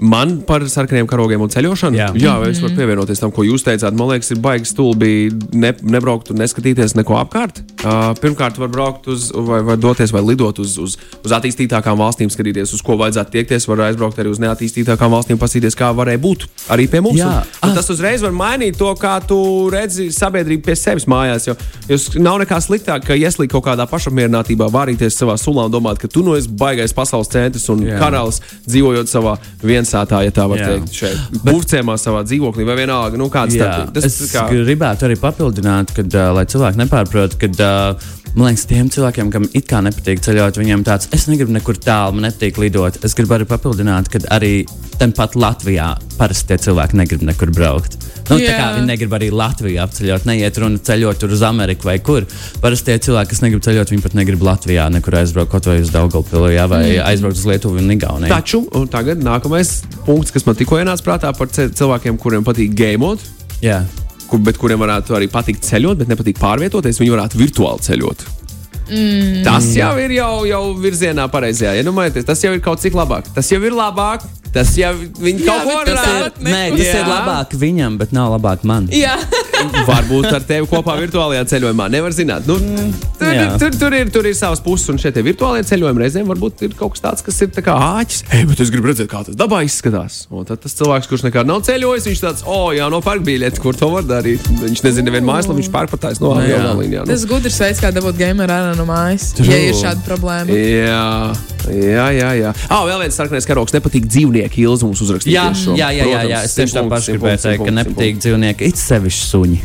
[0.00, 1.96] Man par sarkaniem karogiem un ceļošanu.
[1.98, 2.08] Jā.
[2.18, 3.94] Jā es varu pievienoties tam, ko jūs teicāt.
[3.94, 7.60] Man liekas, ir baigi stulbi ne, nebraukt un neskatīties neko apkārt.
[7.84, 12.30] Uh, pirmkārt, var braukt uz, vai, vai doties, vai lidot uz, uz, uz attīstītākām valstīm,
[12.32, 13.68] skatīties, uz ko vajadzētu tiekties.
[13.70, 17.20] Var aizbraukt arī uz neattīstītākām valstīm, paskatīties, kā varēja būt arī pie mums.
[17.20, 17.28] Jā.
[17.28, 17.68] Un, Ah.
[17.68, 19.36] un tas uzreiz var mainīt to, kā tu
[19.72, 21.46] redzi sabiedrību pie sevis mājās.
[21.48, 21.54] Jo,
[21.88, 26.08] jo nav nekā sliktāk, ka ieslīgt kaut kādā pašapmierinātībā, vārīties savā sulā un domāt, ka
[26.08, 27.98] tu nu esi baigais pasaules centrs un Jā.
[27.98, 29.36] karalis dzīvojot savā
[29.84, 30.72] viensātā, ja tā var Jā.
[30.72, 33.20] teikt, šeit būvcēmā savā dzīvoklī vai vienalga.
[33.20, 33.28] Nu,
[33.94, 38.66] tas es kā, gribētu arī papildināt, kad, uh, lai cilvēki nepārprot, ka uh, man liekas,
[38.70, 42.58] tiem cilvēkiem, kam it kā nepatīk ceļot, viņiem tāds, es negribu nekur tālu, man nepatīk
[42.62, 42.98] lidot.
[43.06, 44.54] Es gribu arī papildināt, ka arī
[44.98, 47.96] tāpat Latvijā parasti tie cilvēki negrib nekur braukt.
[48.24, 52.26] Nu, tā kā viņi negrib arī Latviju apceļot, neiet runa ceļot uz Ameriku vai kur.
[52.62, 55.92] Parasti tie cilvēki, kas negrib ceļot, viņi pat negrib Latvijā nekur aizbraukt, kaut vai uz
[55.94, 57.02] Daugopili, vai mm.
[57.10, 58.32] aizbraukt uz Lietuvu un Igauniju.
[58.32, 63.22] Taču un tagad nākamais punkts, kas man tikko ienāca prātā par cilvēkiem, kuriem patīk gamot.
[63.64, 63.82] Jā.
[64.30, 68.24] Kur, bet kuriem varētu arī patikt ceļot, bet nepatīk pārvietoties, viņi varētu virtuāli ceļot.
[68.84, 69.42] Mm.
[69.46, 71.76] Tas jau ir jau, jau virzienā pareizajā.
[71.78, 73.30] Ja, nu, mainies, tas jau ir kaut cik labāk.
[73.36, 74.26] Tas jau ir labāk.
[74.54, 77.00] Tas jau viņi Jā, kaut ko tāpat Nē, tas Jā.
[77.00, 78.86] ir labāk viņam, bet nav labāk man.
[78.94, 79.16] Jā,
[79.88, 81.86] Varbūt ar tevi kopā virtuālajā ceļojumā.
[81.92, 82.44] Nevar zināt.
[82.46, 82.56] Nu,
[83.18, 83.44] tur, jā.
[83.46, 86.02] ir, tur, tur, ir, tur ir savas puses, un šeit ir virtuālajie ceļojumi.
[86.04, 88.24] Reizēm varbūt ir kaut kas tāds, kas ir tā kā āķis.
[88.30, 90.18] Hei, bet es gribu redzēt, kā tas dabā izskatās.
[90.30, 93.78] Un tad tas cilvēks, kurš nekad nav ceļojis, viņš tāds, o, jā, no parkbīļetes, kur
[93.78, 94.44] to var darīt.
[94.60, 96.60] Viņš nezina, nevienu mājaslapu, viņš pērkpatājs no Nu, jā.
[96.60, 97.06] aviālīnijā.
[97.08, 99.48] tas gudrs veids, kā dabūt gameru ārā no mājas, True.
[99.50, 100.52] ja ir šāda problēma.
[100.52, 101.08] Jā,
[101.72, 102.30] jā, jā.
[102.42, 102.52] jā.
[102.68, 103.72] Ah, vēl viens sarkanais karoks.
[103.76, 104.04] Nepatīk
[104.44, 104.64] dzīvnieki.
[104.64, 105.34] Ilzi mums uzrakstīja.
[105.34, 105.74] Jā, šo.
[105.78, 106.40] jā, jā, jā, jā.
[106.40, 109.58] Protams, es tieši tā pašu gribēju teikt, ka nepatīk dzīvnieki, it sevišķi suņi.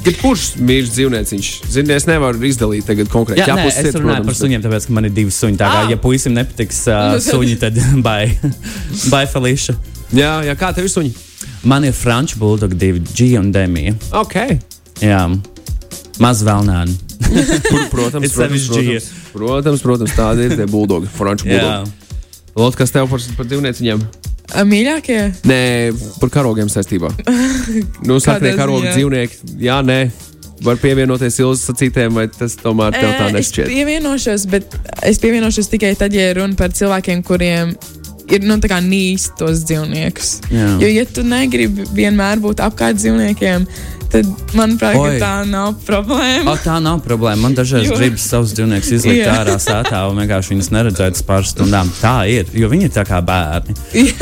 [0.00, 1.48] Jebkurš mīļš dzīvnieciņš.
[1.74, 3.42] Zini, es nevaru izdalīt tagad konkrēti.
[3.42, 5.58] Jā, nē, puses es runāju par protams, suņiem, tāpēc, ka man ir divi suņi.
[5.60, 5.90] Tā kā, Ah!
[5.92, 8.30] ja puisim nepatiks uh, suņi, tad bai,
[9.12, 9.76] bai Feliša.
[10.16, 11.12] Jā, jā, kā tev ir suņi?
[11.68, 13.92] Man ir franču buldogi divi, G un Demija.
[14.16, 14.38] Ok.
[15.04, 15.20] Jā,
[16.16, 16.96] maz vēlnāni.
[17.20, 21.82] Kur, protams, protams, sevišķi protams, protams, protams, tādi ir tie buldogi, franču Jā.
[22.60, 24.02] Lūdzu, kas tev par, par dzīvnieciņiem?
[24.66, 25.20] Mīļākie?
[25.48, 25.60] Nē,
[26.20, 27.12] par karogiem saistībā.
[28.08, 28.16] Nu,
[28.58, 28.92] karogu ziņā?
[28.96, 30.00] dzīvnieki, jā, nē.
[30.60, 33.70] Var pievienoties Ilzas sacītēm, vai tas tomēr tev tā Ē, Es nešķiet?
[33.70, 34.74] pievienošos, bet
[35.08, 37.72] es pievienošos tikai tad, ja ir runa par cilvēkiem, kuriem
[38.28, 40.34] ir nu, tā kā nīst tos dzīvniekus.
[40.52, 40.66] Jā.
[40.82, 43.64] Jo, ja tu negribi vienmēr būt apkārt dzīvniekiem,
[44.10, 46.52] tad, manuprāt, tā nav problēma.
[46.52, 47.44] O, tā nav problēma.
[47.46, 49.36] Man dažreiz Jo- gribas savus dzīvniekus izlikt Jā.
[49.42, 51.90] ārā sētā un vienkārši viņus neredzēt uz pāris stundām.
[52.00, 53.76] Tā ir, jo viņi ir tā kā bērni.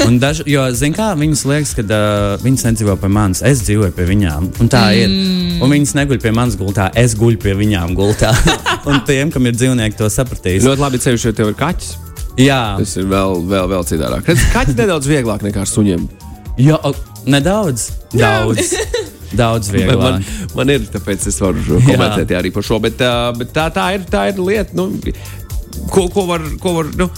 [0.06, 3.94] Un Daž, jo, zin kā, viņas liekas, ka uh, viņas nedzīvo pie manis, es dzīvoju
[3.96, 4.50] pie viņām.
[4.60, 4.98] Un tā mm.
[5.04, 5.62] ir.
[5.62, 8.34] Un viņas neguļ pie manas gultā, es guļu pie viņām gultā.
[8.90, 10.66] un tiem, kam ir dzīvnieki, to sapratīs.
[10.66, 11.94] Ļoti labi ceļš, jo tev ir kaķis.
[12.38, 14.28] Jā, Tas ir vēl, vēl, vēl citādāk.
[14.54, 16.08] Kaķis nedaudz vieglāk nekā ar suņiem.
[16.62, 16.94] jo, o,
[17.26, 17.90] nedaudz.
[18.14, 18.74] Daudz.
[19.36, 19.98] Daudz Man, vieglāk.
[20.00, 22.80] man, man ir, tāpēc es varu komentēt jā, arī par šo.
[22.82, 24.90] Bet, uh, bet tā, tā, ir, tā ir lieta, nu,
[25.92, 26.44] ko, ko var.
[26.62, 27.10] Ko var nu,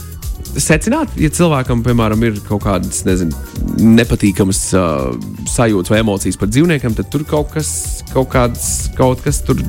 [0.51, 3.37] Secināt, ja cilvēkam, piemēram, ir kaut kādas nezinu,
[3.79, 5.13] nepatīkamas uh,
[5.47, 7.71] sajūtas vai emocijas par dzīvniekiem, tad tur kaut kas,
[8.11, 8.65] kaut kāds,
[8.99, 9.61] kaut kas tur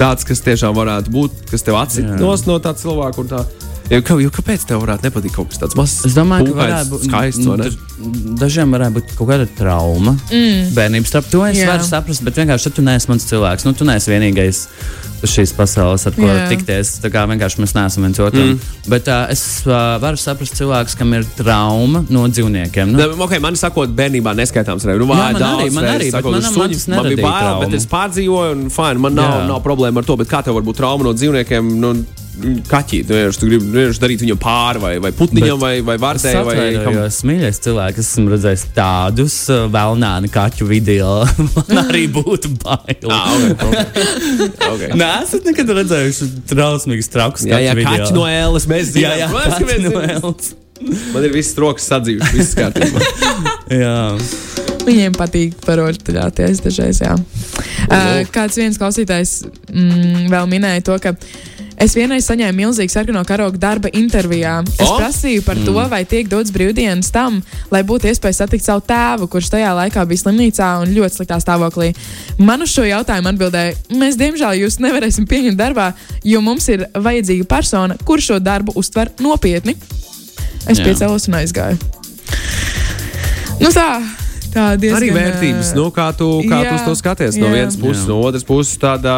[0.00, 2.08] tāds, kas tiešām varētu būt, kas tev atsit
[2.48, 3.26] no tā cilvēka.
[3.28, 3.42] Tā.
[3.92, 5.98] Jo, kā, jo kāpēc tev varētu nepatikt kaut kas tāds mazs?
[6.08, 7.78] Es domāju, ka pūkains, varētu būt skaists.
[8.40, 10.14] Dažiem varētu būt kaut kāda trauma.
[10.32, 10.70] Mm.
[10.76, 11.28] Bērnības trauma.
[11.34, 11.68] To es Jā.
[11.74, 13.66] varu saprast, bet vienkārši tu neesi mans cilvēks.
[13.68, 14.62] Nu, tu neesi vienīgais
[15.28, 16.46] šīs pasaules, ar ko Jā.
[16.50, 16.94] tikties.
[17.04, 18.54] Tā kā vienkārši mēs neesam viens otram.
[18.56, 18.72] Mm.
[18.90, 22.94] Bet uh, es uh, varu saprast cilvēkus, kam ir trauma no dzīvniekiem.
[22.96, 25.04] Nu, Ne, Okay, man sakot, bērnībā neskaitāms reizes.
[25.04, 26.80] Nu, Jā, vajag man daudz arī, man arī, bet sakot, man suņi.
[26.80, 29.46] tas man bija bail, bet es pārdzīvoju, un fine, man nav, Jā.
[29.52, 30.16] nav problēma ar to.
[30.24, 31.70] Bet kā tev var būt trauma no dzīvniekiem?
[31.84, 31.92] Nu,
[32.32, 35.96] Kaķī, tu vienkārši tu gribi tu vienkārši darīt viņam pāri, vai, vai putniņam, vai, vai
[35.98, 36.96] Es vārtei, vai kam.
[37.28, 41.10] mīļais cilvēks, es esmu redzējis tādus uh, vēlnānu kaķu video.
[41.68, 43.12] Man arī būtu bail.
[43.12, 44.64] Ah, okay, okay.
[44.70, 44.90] okay.
[44.96, 47.44] Nē, esat nekad redzējuši trausmīgus trakus.
[47.44, 48.00] Jā, jā, kaķu video.
[48.08, 49.20] kaķi no ēlas mēs Jā, zinām.
[49.20, 50.52] jā, Protams, ka kaķi no ēlas.
[51.12, 53.04] Man ir viss rokas sadzīves, viss kārtībā.
[53.82, 53.96] Jā.
[54.82, 57.04] Viņiem patīk paroļķoties dažreiz.
[57.04, 57.12] Jā.
[57.86, 61.14] Uh, kāds viens klausītājs mm, vēl minēja to, ka.
[61.82, 64.60] Es vienreiz saņēmu milzīgu sarkano karogu darba intervijā.
[64.76, 64.98] Es O!
[65.00, 67.40] prasīju par to, vai tiek dots brīvdienas tam,
[67.74, 71.90] lai būtu iespēja satikt savu tēvu, kurš tajā laikā bija slimnīcā un ļoti sliktā stāvoklī.
[72.38, 75.90] Man uz šo jautājumu atbildēja, mēs diemžēl jūs nevarēsim pieņemt darbā,
[76.22, 79.74] jo mums ir vajadzīga persona, kurš šo darbu uztver nopietni.
[80.70, 80.86] Es Jā.
[80.86, 81.80] piecēlos un aizgāju.
[83.58, 83.88] Nu tā,
[84.54, 85.00] tā diezgan.
[85.00, 87.40] Arī vērtības, nu, kā tu, kā tu jā, uz to skaties.
[87.42, 87.58] No jā.
[87.58, 88.12] vienas puses, Jā.
[88.12, 89.16] no otras puses, tāda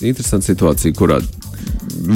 [0.00, 1.20] interesanta situācija, kurā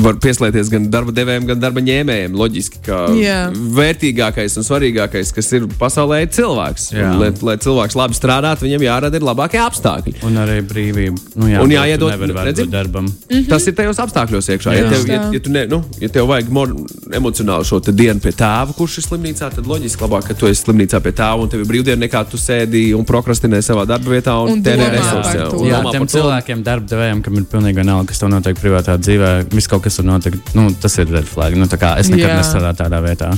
[0.05, 2.35] var pieslēgties gan darba devējiem, gan darba ņēmējiem.
[2.37, 3.38] Loģiski, ka Jā.
[3.53, 6.90] vērtīgākais un svarīgākais, kas ir pasaulē, ir cilvēks.
[6.94, 10.14] Un, lai, lai cilvēks labi strādātu, viņam jārada ir labākie apstākļi.
[10.29, 11.18] Un arī brīvība.
[11.35, 13.05] Nu, jā, Un jāiedod- darbam.
[13.07, 13.48] Mm -hmm.
[13.48, 14.72] Tas ir tajos apstākļos iekšā.
[14.76, 14.90] Ja Jā.
[14.90, 16.68] tev, ja, ja, tu ne, nu, ja tev vajag mor,
[17.12, 21.00] emocionāli šo dienu pie tēva, kurš ir slimnīcā, tad loģiski labāk, ka tu esi slimnīcā
[21.00, 24.50] pie tēva un tev ir brīvdiena, nekā tu sēdi un prokrastinē savā darba vietā un,
[24.53, 25.35] Un tērē resursus.
[25.35, 25.57] jā, to.
[25.64, 26.18] Jā, tiem to.
[26.18, 30.01] cilvēkiem, darba devējiem, kam ir pilnīgi vienalga, kas tev notiek privātā dzīvē, viss kaut kas
[30.01, 30.37] tur notiek.
[30.57, 31.57] Nu, tas ir red flag.
[31.59, 33.33] Nu, es nekad nestrādāju tādā vietā.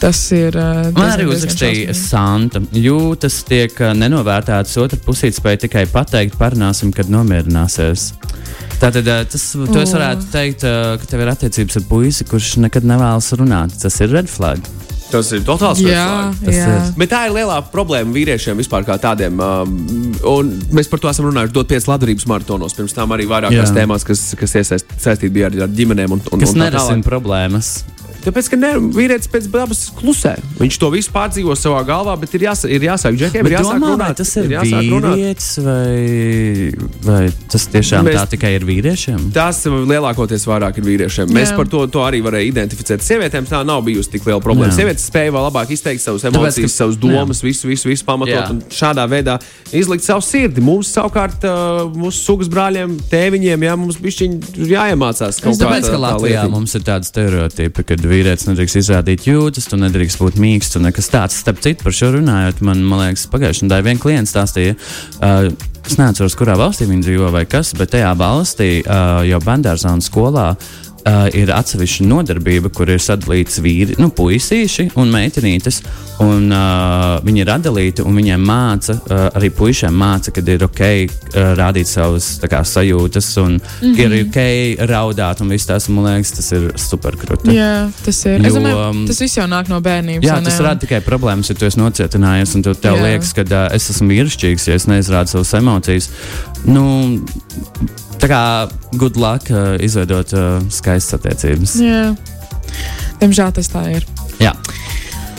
[0.00, 0.56] Tas ir.
[0.60, 1.94] Uh, Man arī uzrakstīja.
[1.96, 2.60] Santa.
[2.76, 8.10] Jūtas tiek ā, nenovērtētas, otra pusīte spēja tikai pateikt, parunāsim, kad nomierināsies.
[8.76, 13.32] Tātad ā, tas, varētu teikt, ā, ka tev ir attiecības ar puisi, kurš nekad nevēlas
[13.40, 13.78] runāt.
[13.80, 14.60] Tas ir red flag.
[15.10, 15.92] Tas ir totāls ir.
[16.98, 19.38] Bet tā ir lielā problēma vīriešiem vispār kā tādiem.
[19.38, 19.76] Um,
[20.26, 22.74] un mēs par to esam runājuši dot pieci labdarības maratonos.
[22.76, 23.76] Pirms tam arī vairākās Jā.
[23.80, 26.16] tēmās, kas, kas iesaist, saistīti bija ar, ar ģimenēm.
[26.18, 27.04] Un, un, Kas un tā tālāk.
[27.06, 27.76] problēmas.
[28.26, 30.34] Tāpēc, ka ne, vīrietis pēc dabas klusē.
[30.58, 33.78] Viņš to visu pārdzīvo savā galvā, bet ir, jās, ir jāsāk džekiem, Bet ir jāsāk
[33.78, 34.16] domā, runāt.
[34.18, 35.16] tas ir, ir jāsāk runāt.
[35.16, 36.72] vīrietis vai,
[37.06, 37.20] vai
[37.52, 38.18] tas tiešām Mēs- Mēs...
[38.20, 39.30] tā tikai ir vīriešiem?
[39.34, 41.30] Tas lielākoties vairāk ir vīriešiem.
[41.36, 41.56] Mēs Jā.
[41.56, 43.04] par to, to arī varējām identificēt.
[43.06, 44.72] Sievietēm tā nav bijusi tik liela problēma.
[44.72, 44.80] Jā.
[44.82, 48.34] Sievietes spēja vēl labāk izteikt savas Tāpēc, emocijas, ka- savas domas, visu, visu, visu pamatot
[48.34, 48.50] Jā.
[48.50, 49.38] un šādā veidā
[49.72, 50.60] izlikt savu sirdi.
[50.60, 55.64] Mums savukārt, uh, mūsu sugas brāļiem, tēviņiem, jā, mums bišķiņi ir jāiemācās kaut Es kā
[55.64, 60.40] domāju, ka Latvijā mums ir tāda stereotipa, ka vīrietis nedrīkst izrādīt jūtas, tu nedrīkst būt
[60.40, 61.38] mīksts un nekas tāds.
[61.42, 64.76] Starp citu, par šo runājot, man, man liekas, pagājušajā gadā viens klients stāstīja.
[65.20, 65.50] Uh,
[65.86, 70.00] Es neatceros, kurā valstī viņi dzīvo vai kas, bet tajā valstī uh, jau bērngārzā un
[70.02, 70.85] skolā uh,
[71.34, 75.82] ir atsevišķa nodarbība, kur ir sadalīts vīri, nu, puisīši un meitenītes.
[76.24, 80.80] Un, uh, viņi ir atdalīti un viņiem māca, uh, arī puišiem māca, kad ir ok
[80.86, 83.98] uh, rādīt savas kā, sajūtas un mm -hmm.
[84.00, 87.52] ir ok raudāt un viss tas, man liekas, tas ir superkrūti.
[87.52, 88.40] Jā, tas ir.
[88.40, 90.24] Jo, domāju, um, tas viss jau nāk no bērnības.
[90.24, 93.02] Jā, tas rada tikai problēmas, ja tu esi nocietinājies un tu, tev Jā.
[93.02, 96.10] liekas, ka uh, es esmu vīrišķīgs, ja es neizrādu savas emocijas.
[96.64, 97.12] Nu,
[98.22, 98.42] tā kā
[98.96, 101.78] good luck uh, izveidot uh, skaistas attiecības.
[101.82, 102.02] Jā.
[103.20, 104.06] Diemžēl tas tā ir.
[104.42, 104.52] Jā.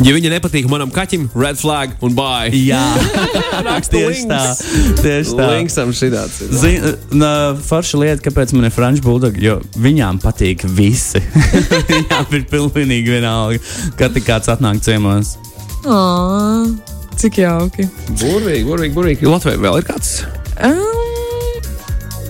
[0.05, 2.51] Ja viņa nepatīk manam kaķim, red flag un bye.
[2.53, 2.83] Jā,
[3.93, 4.41] tieši tā.
[5.01, 5.47] Tieši tā.
[5.55, 6.37] Linksam šitāds.
[6.45, 6.51] ir.
[6.61, 6.91] Zini,
[7.65, 11.23] forša lieta, kāpēc man ir franču buldogi, jo viņām patīk visi.
[11.91, 13.63] viņām ir pilnīgi vienalga,
[13.97, 15.33] kad tik kāds atnāk ciemos.
[15.87, 16.69] Oh,
[17.17, 17.89] cik jauki.
[18.21, 19.33] Burvīgi, burvīgi, burvīgi.
[19.33, 20.19] Latvijā vēl ir kāds
[20.57, 20.96] Um,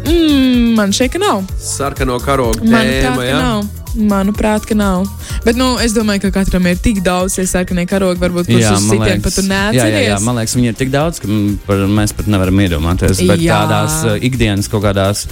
[0.07, 1.43] mm, man šeit ka nav.
[1.61, 3.17] sarkano karogu Manuprāt, tēma.
[3.17, 3.41] ka Ja?
[3.41, 3.65] nav.
[3.97, 5.07] Manuprāt, ka nav.
[5.45, 8.89] Bet nu, es domāju, ka katram ir tik daudz tie sarkanie karogi, varbūt kurus uz
[8.91, 10.25] citiem pat tu jā, jā, jā, neatceries.
[10.27, 11.27] man liekas, viņi ir tik daudz, ka
[11.65, 13.23] par, mēs pat nevaram iedomāties.
[13.25, 13.63] Bet Jā.
[13.63, 15.25] tādās uh, ikdienas kaut kādās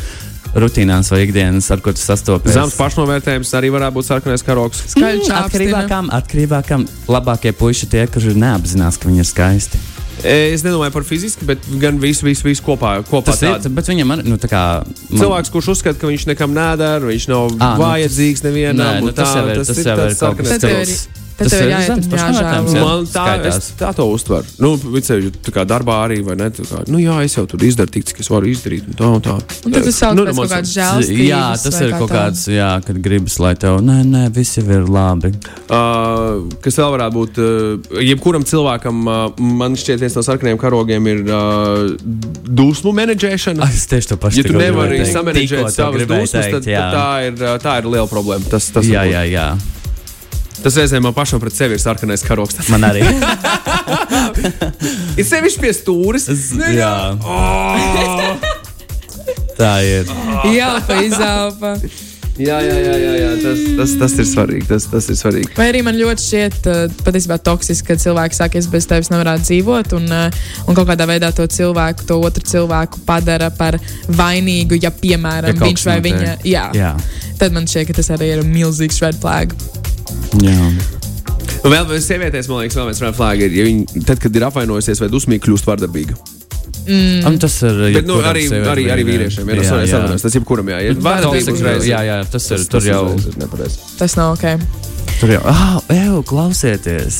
[0.55, 2.55] rutīnās vai ikdienas, ar ko tu sastopies.
[2.55, 4.81] Zemes pašnovērtējums arī varētu būt sarkanais karogs.
[4.95, 5.89] Skaļš Atkarībā čāpstina.
[5.91, 9.81] kam, atkarībā kam labākie puiši tie, kurši neapzinās, ka viņi ir skaisti.
[10.23, 13.03] Es nedomāju par fiziski, bet gan visu, visu, visu kopā.
[13.03, 13.69] kopā Tas ir, tādu.
[13.75, 14.61] bet viņam arī, nu, tā kā.
[15.09, 19.01] man- Cilvēks, kurš uzskata, ka viņš nekam nedara, viņš nav Ā, nu, vajadzīgs nevienam.
[19.01, 21.53] Nē, nu, tas tā, jau ir, tas jau ir tāds kaut kas sarkanais Tad Tas
[21.57, 22.79] ir ir jāiet un zemes pašnovērtējums, jāžēlo.
[22.79, 22.95] jā.
[22.95, 24.45] Man tā, es tā to uztveru.
[24.63, 26.47] Nu, vicēju, tā kā darbā arī, vai ne?
[26.55, 28.85] tā Kā, nu, jā, es jau tur izdaru tik, cik es varu izdarīt.
[28.87, 29.35] Un tā, un tā.
[29.67, 31.25] Un tad tu sauc Nu, pēc man kaut saka, žēlstības.
[31.27, 32.21] Jā, tas ir kā kaut tā.
[32.21, 35.33] kāds, jā, kad gribas, lai tev, nē, nē, viss jau ir labi.
[35.67, 37.41] Uh, kas vēl varētu būt?
[37.43, 41.83] Uh, jebkuram cilvēkam, uh, man šķiet, viens no sarkaniem karogiem ir uh,
[42.47, 43.67] dusmu menedžēšana.
[43.67, 46.79] Ai, Es tieši to pašu Ja tu nevari to savas dusmas, tad, jā.
[46.79, 48.47] tad tā, ir, tā ir liela problēma.
[48.49, 49.49] Tas, tas, Jā, jā, jā.
[50.65, 52.57] Tas reizēm man pašam pret sevi ir sarkanais karogs.
[52.57, 53.05] Tas Man arī.
[55.19, 56.25] ir sevišķi pie stūres.
[56.75, 56.95] jā.
[57.21, 58.51] Oh!
[59.55, 60.09] Tā ir.
[60.51, 61.77] Jā, pa izelpa.
[62.35, 63.27] Jā, jā, jā, jā, jā.
[63.39, 64.65] Tas, tas, tas ir svarīgi.
[64.67, 65.53] Tas, tas ir svarīgi.
[65.55, 69.45] Vai arī man ļoti šķiet uh, patiesībā toksiski, kad cilvēks saka, es bez tevis nevarētu
[69.47, 73.77] dzīvot, un, uh, un kaut kādā veidā to cilvēku, to otru cilvēku padara par
[74.11, 76.19] vainīgu, ja, piemēram, Ja viņš vai notiek.
[76.19, 76.35] viņa.
[76.51, 76.65] Jā.
[76.75, 76.91] Jā.
[77.39, 79.55] Tad man šķiet, ka tas arī ir milzīgs red flag.
[80.43, 80.69] Jā.
[81.65, 84.35] Un vēl viens sievietēs, man liekas, vēl viens red flag ir, ja viņi, tad, kad
[84.37, 86.17] ir apvainojusies vai dusmīgi, kļūst vardarbīga.
[86.85, 87.25] Mm.
[87.25, 87.79] Un tas ir.
[87.95, 89.09] Bet nu, arī, sievietei, arī, arī jā.
[89.09, 89.49] vīriešiem.
[89.49, 90.01] Jā, Jā, jā, jā.
[90.13, 90.19] jā.
[90.21, 90.81] Tas jebkuram jā.
[90.93, 91.87] Uzreiz.
[91.89, 92.59] Jā, jā, tas ir.
[92.59, 93.01] Tas, Tur tas jau.
[93.17, 93.81] ir nepareizi.
[93.97, 94.45] Tas nav ok.
[95.15, 95.41] Tur jau.
[95.49, 97.19] Ah, eju, klausieties!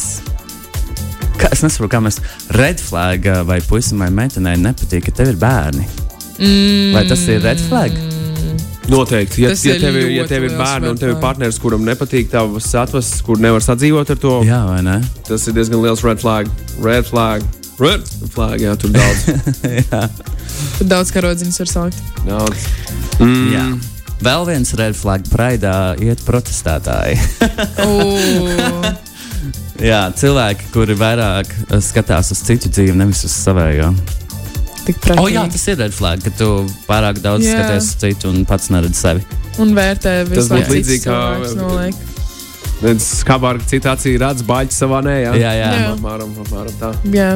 [1.36, 2.22] Kā, es nesaprotu, kā mēs
[2.56, 5.88] red flag vai puisim vai meitenei nepatīk, ka tev ir bērni.
[6.38, 6.94] Mm.
[6.96, 7.98] Vai tas ir red flag?
[8.92, 9.42] Noteikti.
[9.46, 12.30] Ja, Tas ja, tev, ir- ja tev ir bērni un tev ir partneris, kuram nepatīk
[12.32, 15.00] tavs atvases, kur nevar sadzīvot ar to, Jā, vai ne?
[15.28, 16.46] tas ir diezgan liels red flag.
[16.84, 17.42] Red flag.
[17.80, 19.26] Red flag, jā, tur daudz.
[20.78, 21.98] Tur daudz karodziņas var saukt.
[22.28, 22.68] daudz.
[23.20, 23.50] Mm.
[23.52, 23.66] Jā.
[24.24, 27.20] Vēl viens red flag praidā iet protestētāji.
[29.84, 33.92] Jā, cilvēki, kuri vairāk uh, skatās uz citu dzīvi, nevis uz savējo.
[34.86, 35.34] Tik O, pretīgi.
[35.34, 36.48] jā, tas ir red flag, ka tu
[36.88, 37.56] pārāk daudz Jā.
[37.58, 39.24] skaties uz citu un pats neredzi sevi.
[39.58, 41.96] Un vērtē Tas visu laiku līdzīgi kā- cilvēkus noliek.
[43.02, 45.32] Skabāk, cita acī redz baļķi savā nē, jā.
[45.42, 45.70] Jā, jā.
[45.80, 45.94] Jā.
[45.96, 46.92] Apmēram, apmēram tā.
[47.16, 47.30] Jā.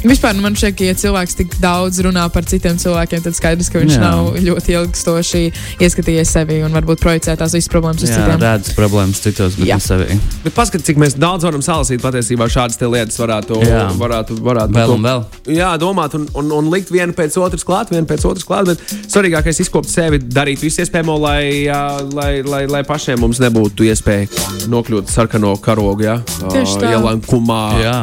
[0.00, 3.68] Vispār nu, man šķiet, ka, ja cilvēks tik daudz runā par citiem cilvēkiem, tad skaidrs,
[3.68, 3.98] ka viņš Jā.
[4.00, 4.08] Jā.
[4.08, 5.42] nav ļoti ilgstoši
[5.84, 8.40] ieskatījies sevi un varbūt projicē tās visas problēmas uz Jā, citiem.
[8.40, 9.76] redz problēmas citos, bet Jā.
[9.76, 10.16] ne sevi.
[10.46, 13.82] Bet paskatieties, cik mēs daudz varam salasīt patiesībā šādas te lietas varētu, Jā.
[14.00, 15.24] varētu, varētu Vēl to- un vēl.
[15.58, 18.72] Jā, domāt un, un, un likt vienu pēc otras klāt, vienu pēc otras klāt.
[18.72, 21.82] Bet svarīgākais ir izkopt sevi, darīt visu iespējamo, lai, jā,
[22.16, 24.28] lai, lai, lai pašiem mums nebūtu iespēja
[24.72, 26.94] nokļūt sarkano karogu, ja, Tieši tā.
[26.96, 27.62] ielankumā.
[27.84, 27.96] Jā.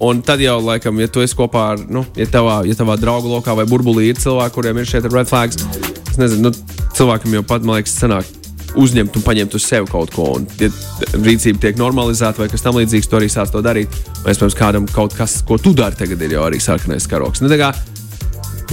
[0.00, 3.30] Un tad jau, laikam, ja tu esi kopā ar, nu, ja tavā, ja tavā draugu
[3.32, 5.62] lokā vai burbulī ir cilvēki, kuriem ir šeit red flags,
[6.10, 8.28] es nezinu, nu, cilvēkam jau pat, man liekas, sanāk
[8.76, 10.28] uzņemt un paņemt uz sevi kaut ko.
[10.36, 10.68] Un, ja
[11.14, 13.92] rīcība tiek normalizēta vai kas tamlīdzīgs, tu arī sāc to darīt.
[14.20, 17.40] Vai, iespējams, kādam kaut kas, ko tu dari tagad, ir jau arī sarkanais karoks.
[17.40, 17.48] Nu,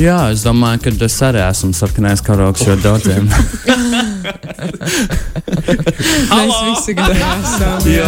[0.02, 3.28] Jā, es domāju, ka es arī esmu sarkanais karoks ļoti daudziem.
[6.34, 7.86] Mēs visi esam.
[7.98, 8.08] jo,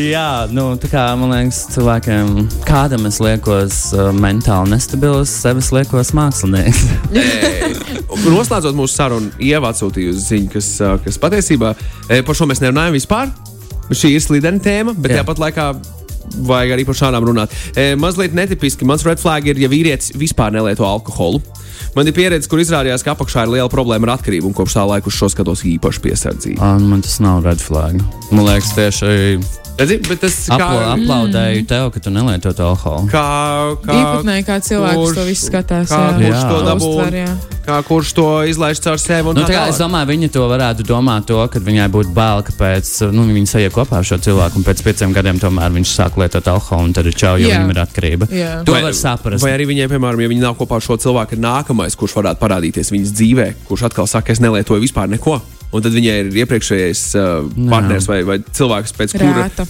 [0.00, 2.32] jā, nu, tā kā man liekas, cilvēkiem,
[2.66, 6.82] kādam es liekos uh, mentāli nestabils, sevi es liekos mākslinieks.
[8.26, 9.30] Noslēdzot mūsu sarunu,
[10.10, 11.76] uz ziņu, kas, ā, kas patiesībā
[12.26, 13.30] par šo mēs nerunājam vispār.
[13.90, 15.22] Šī ir slidena tēma, bet Jā.
[15.22, 15.70] tāpat laikā
[16.34, 17.54] vajag arī par šādām runāt.
[17.74, 18.86] E, mazliet netipiski.
[18.88, 21.42] Mans red flag ir, ja vīrietis vispār nelieto alkoholu.
[21.96, 24.84] Man ir pieredze, kur izrādījās, ka apakšā ir liela problēma ar atkarību, un kopš tā
[24.86, 26.60] laika uz šo skatos īpaši piesardzīgi.
[26.62, 27.98] Un man tas nav red flag.
[28.30, 29.40] Man liekas, tieši
[29.80, 33.08] Redzi, bet tas kā, apla, aplaudēju tev, ka tu nelieto to alkoholu.
[33.08, 33.22] kā,
[33.80, 35.88] kā, Īpatnēji, kā cilvēks kurš- to visu skatās.
[35.88, 36.16] kā jā.
[36.20, 36.48] kurš Jā.
[36.50, 37.30] to dabū, Uztver, jā.
[37.64, 39.28] kā kurš to izlaiž caur sevi.
[39.28, 42.12] un Nu, tā tā kā, es domāju, viņi to varētu domāt, to, kad viņai būtu
[42.12, 45.70] bail, ka pēc nu, viņa sajūta kopā ar šo cilvēku, un pēc pieciem gadiem tomēr
[45.72, 48.28] viņš sāk lietot alkoholu, un tad ir čau, jo viņam ir atkarība.
[48.28, 48.64] Jā.
[48.64, 49.40] To Vai- var saprast.
[49.42, 52.36] Vai arī viņai, piemēram, ja viņi nav kopā ar šo cilvēku, ir nākamais, kurš varētu
[52.36, 55.40] parādīties viņas dzīvē, kurš atkal saka, es nelietoju vispār neko.
[55.70, 59.66] Un tad viņai ir iepriekšējais uh, partneris vai, vai cilvēks, pēc kura, Rēta.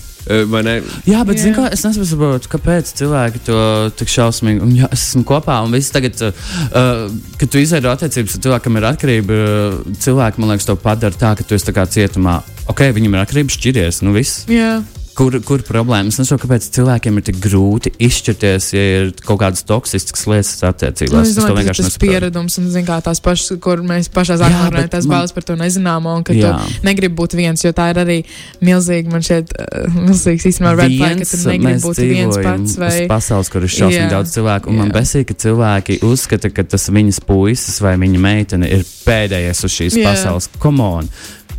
[0.50, 0.74] Vai ne?
[1.08, 1.52] Jā, bet Jā.
[1.56, 3.58] kā, es nesaprotu, kāpēc cilvēki to
[3.98, 4.62] tik šausmīgi.
[4.64, 7.08] Un, jā, es esmu kopā, un viss tagad, uh,
[7.40, 11.16] kad tu izveido attiecības ar cilvēku, kam ir atkarība, uh, cilvēki man liekas, to padara
[11.16, 12.40] tā, ka tu esi tā kā cietumā.
[12.70, 14.44] Ok, viņam ir atkarība, šķiries, nu viss.
[14.52, 14.78] Jā.
[15.18, 16.08] Kur, kur problēma?
[16.08, 20.68] Es nesaprotu, kāpēc cilvēkiem ir tik grūti izšķirties, ja ir kaut kādas toksiskas lietas Nu,
[20.70, 21.26] attiecībās.
[21.26, 24.38] es Es domāju, vienkārši tas ir pieredums, un zin, kā, tās pašas, kur mēs pašā
[24.40, 26.52] sākumā bet runājām, tās man- bailes par to nezināmo, un ka Jā.
[26.62, 28.18] tu negribi būt viens, jo tā ir arī
[28.62, 32.76] milzīga, man šeit, uh, milzīgs īstenībā red flag, ka tu negribi būt viens pats.
[32.80, 32.94] Vai...
[33.10, 34.70] pasaules, kur ir šausmīgi daudz cilvēku.
[34.70, 35.00] Un man Jā.
[35.00, 39.98] besīk, ka cilvēki uzskata, ka tas viņas puisis vai viņa meitene ir pēdējais uz šīs
[40.00, 40.06] Jā.
[40.12, 40.48] pasaules.
[40.62, 41.10] Come on!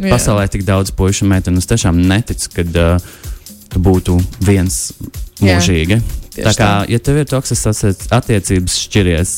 [0.02, 0.16] Jā.
[0.16, 1.60] Pasaulē tik daudz puišu un meitenu.
[1.62, 3.12] Es tiešām neticu, ka uh,
[3.72, 4.92] tu būtu viens
[5.42, 5.58] Jā.
[5.58, 6.02] mūžīgi.
[6.32, 6.92] Tieši Tā kā, tā.
[6.94, 9.34] ja tev ir toksiskas attiecības, šķiries.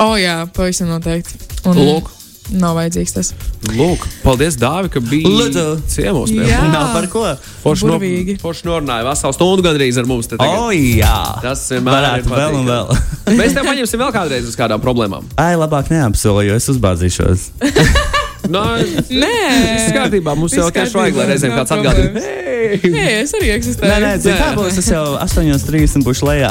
[0.00, 1.36] O, jā, pavisam noteikti.
[1.68, 2.08] Un Lūk.
[2.50, 3.28] Nav vajadzīgs tas.
[3.76, 5.64] Lūk, paldies, Dāvi, ka biji Lūdzu.
[5.92, 6.32] ciemos.
[6.34, 6.62] Jā.
[6.72, 7.22] Nav par ko.
[7.62, 8.34] Forši, no, burvīgi.
[8.42, 10.26] forši norunāja veselu stundu gandrīz ar mums.
[10.26, 10.56] te tagad.
[10.58, 11.20] O, jā!
[11.44, 12.90] Tas vienmēr ir Varētu vēl un vēl.
[13.38, 15.28] Mēs tev paņemsim vēl kādreiz uz kādām problēmām.
[15.38, 17.50] Ai, labāk neapsolu, jo es uzbāzīšos.
[18.50, 18.62] Nē,
[19.10, 19.34] Nē,
[19.76, 20.34] viss kārtībā.
[20.38, 22.22] Mums jau tiešām vajag, lai reizēm kāds atgādina.
[22.24, 22.80] Hei!
[22.90, 23.90] Nē, es arī eksistēju.
[23.90, 24.78] Nē, nē, zini, kā būs.
[24.82, 26.50] Es jau 8.30 būšu lejā.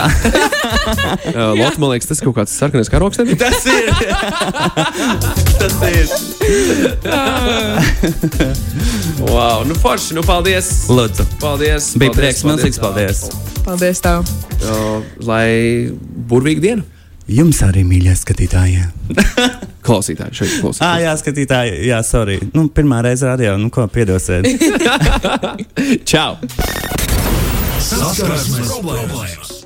[1.59, 3.19] Lotte, man liekas, tas kaut kāds sarkanais karoks.
[3.43, 3.91] Tas ir.
[5.59, 6.07] Tas ir.
[9.27, 10.71] Wow, nu forši, nu paldies.
[10.91, 11.27] Lūdzu.
[11.41, 11.91] Paldies.
[11.99, 13.25] Bija prieks, milzīgs paldies.
[13.67, 14.23] Paldies tev.
[15.27, 15.91] Lai
[16.29, 16.98] burvīga diena.
[17.29, 18.85] Jums arī mīļie skatītāji.
[19.85, 21.03] Klausītāji, šeit Ah, klausītāji.
[21.05, 22.39] jā, skatītāji, jā, sorry.
[22.55, 24.49] Nu, pirmā reize radio, nu ko piedosiet.
[26.09, 26.35] Čau!
[27.79, 29.58] Saskarsmes problēmas!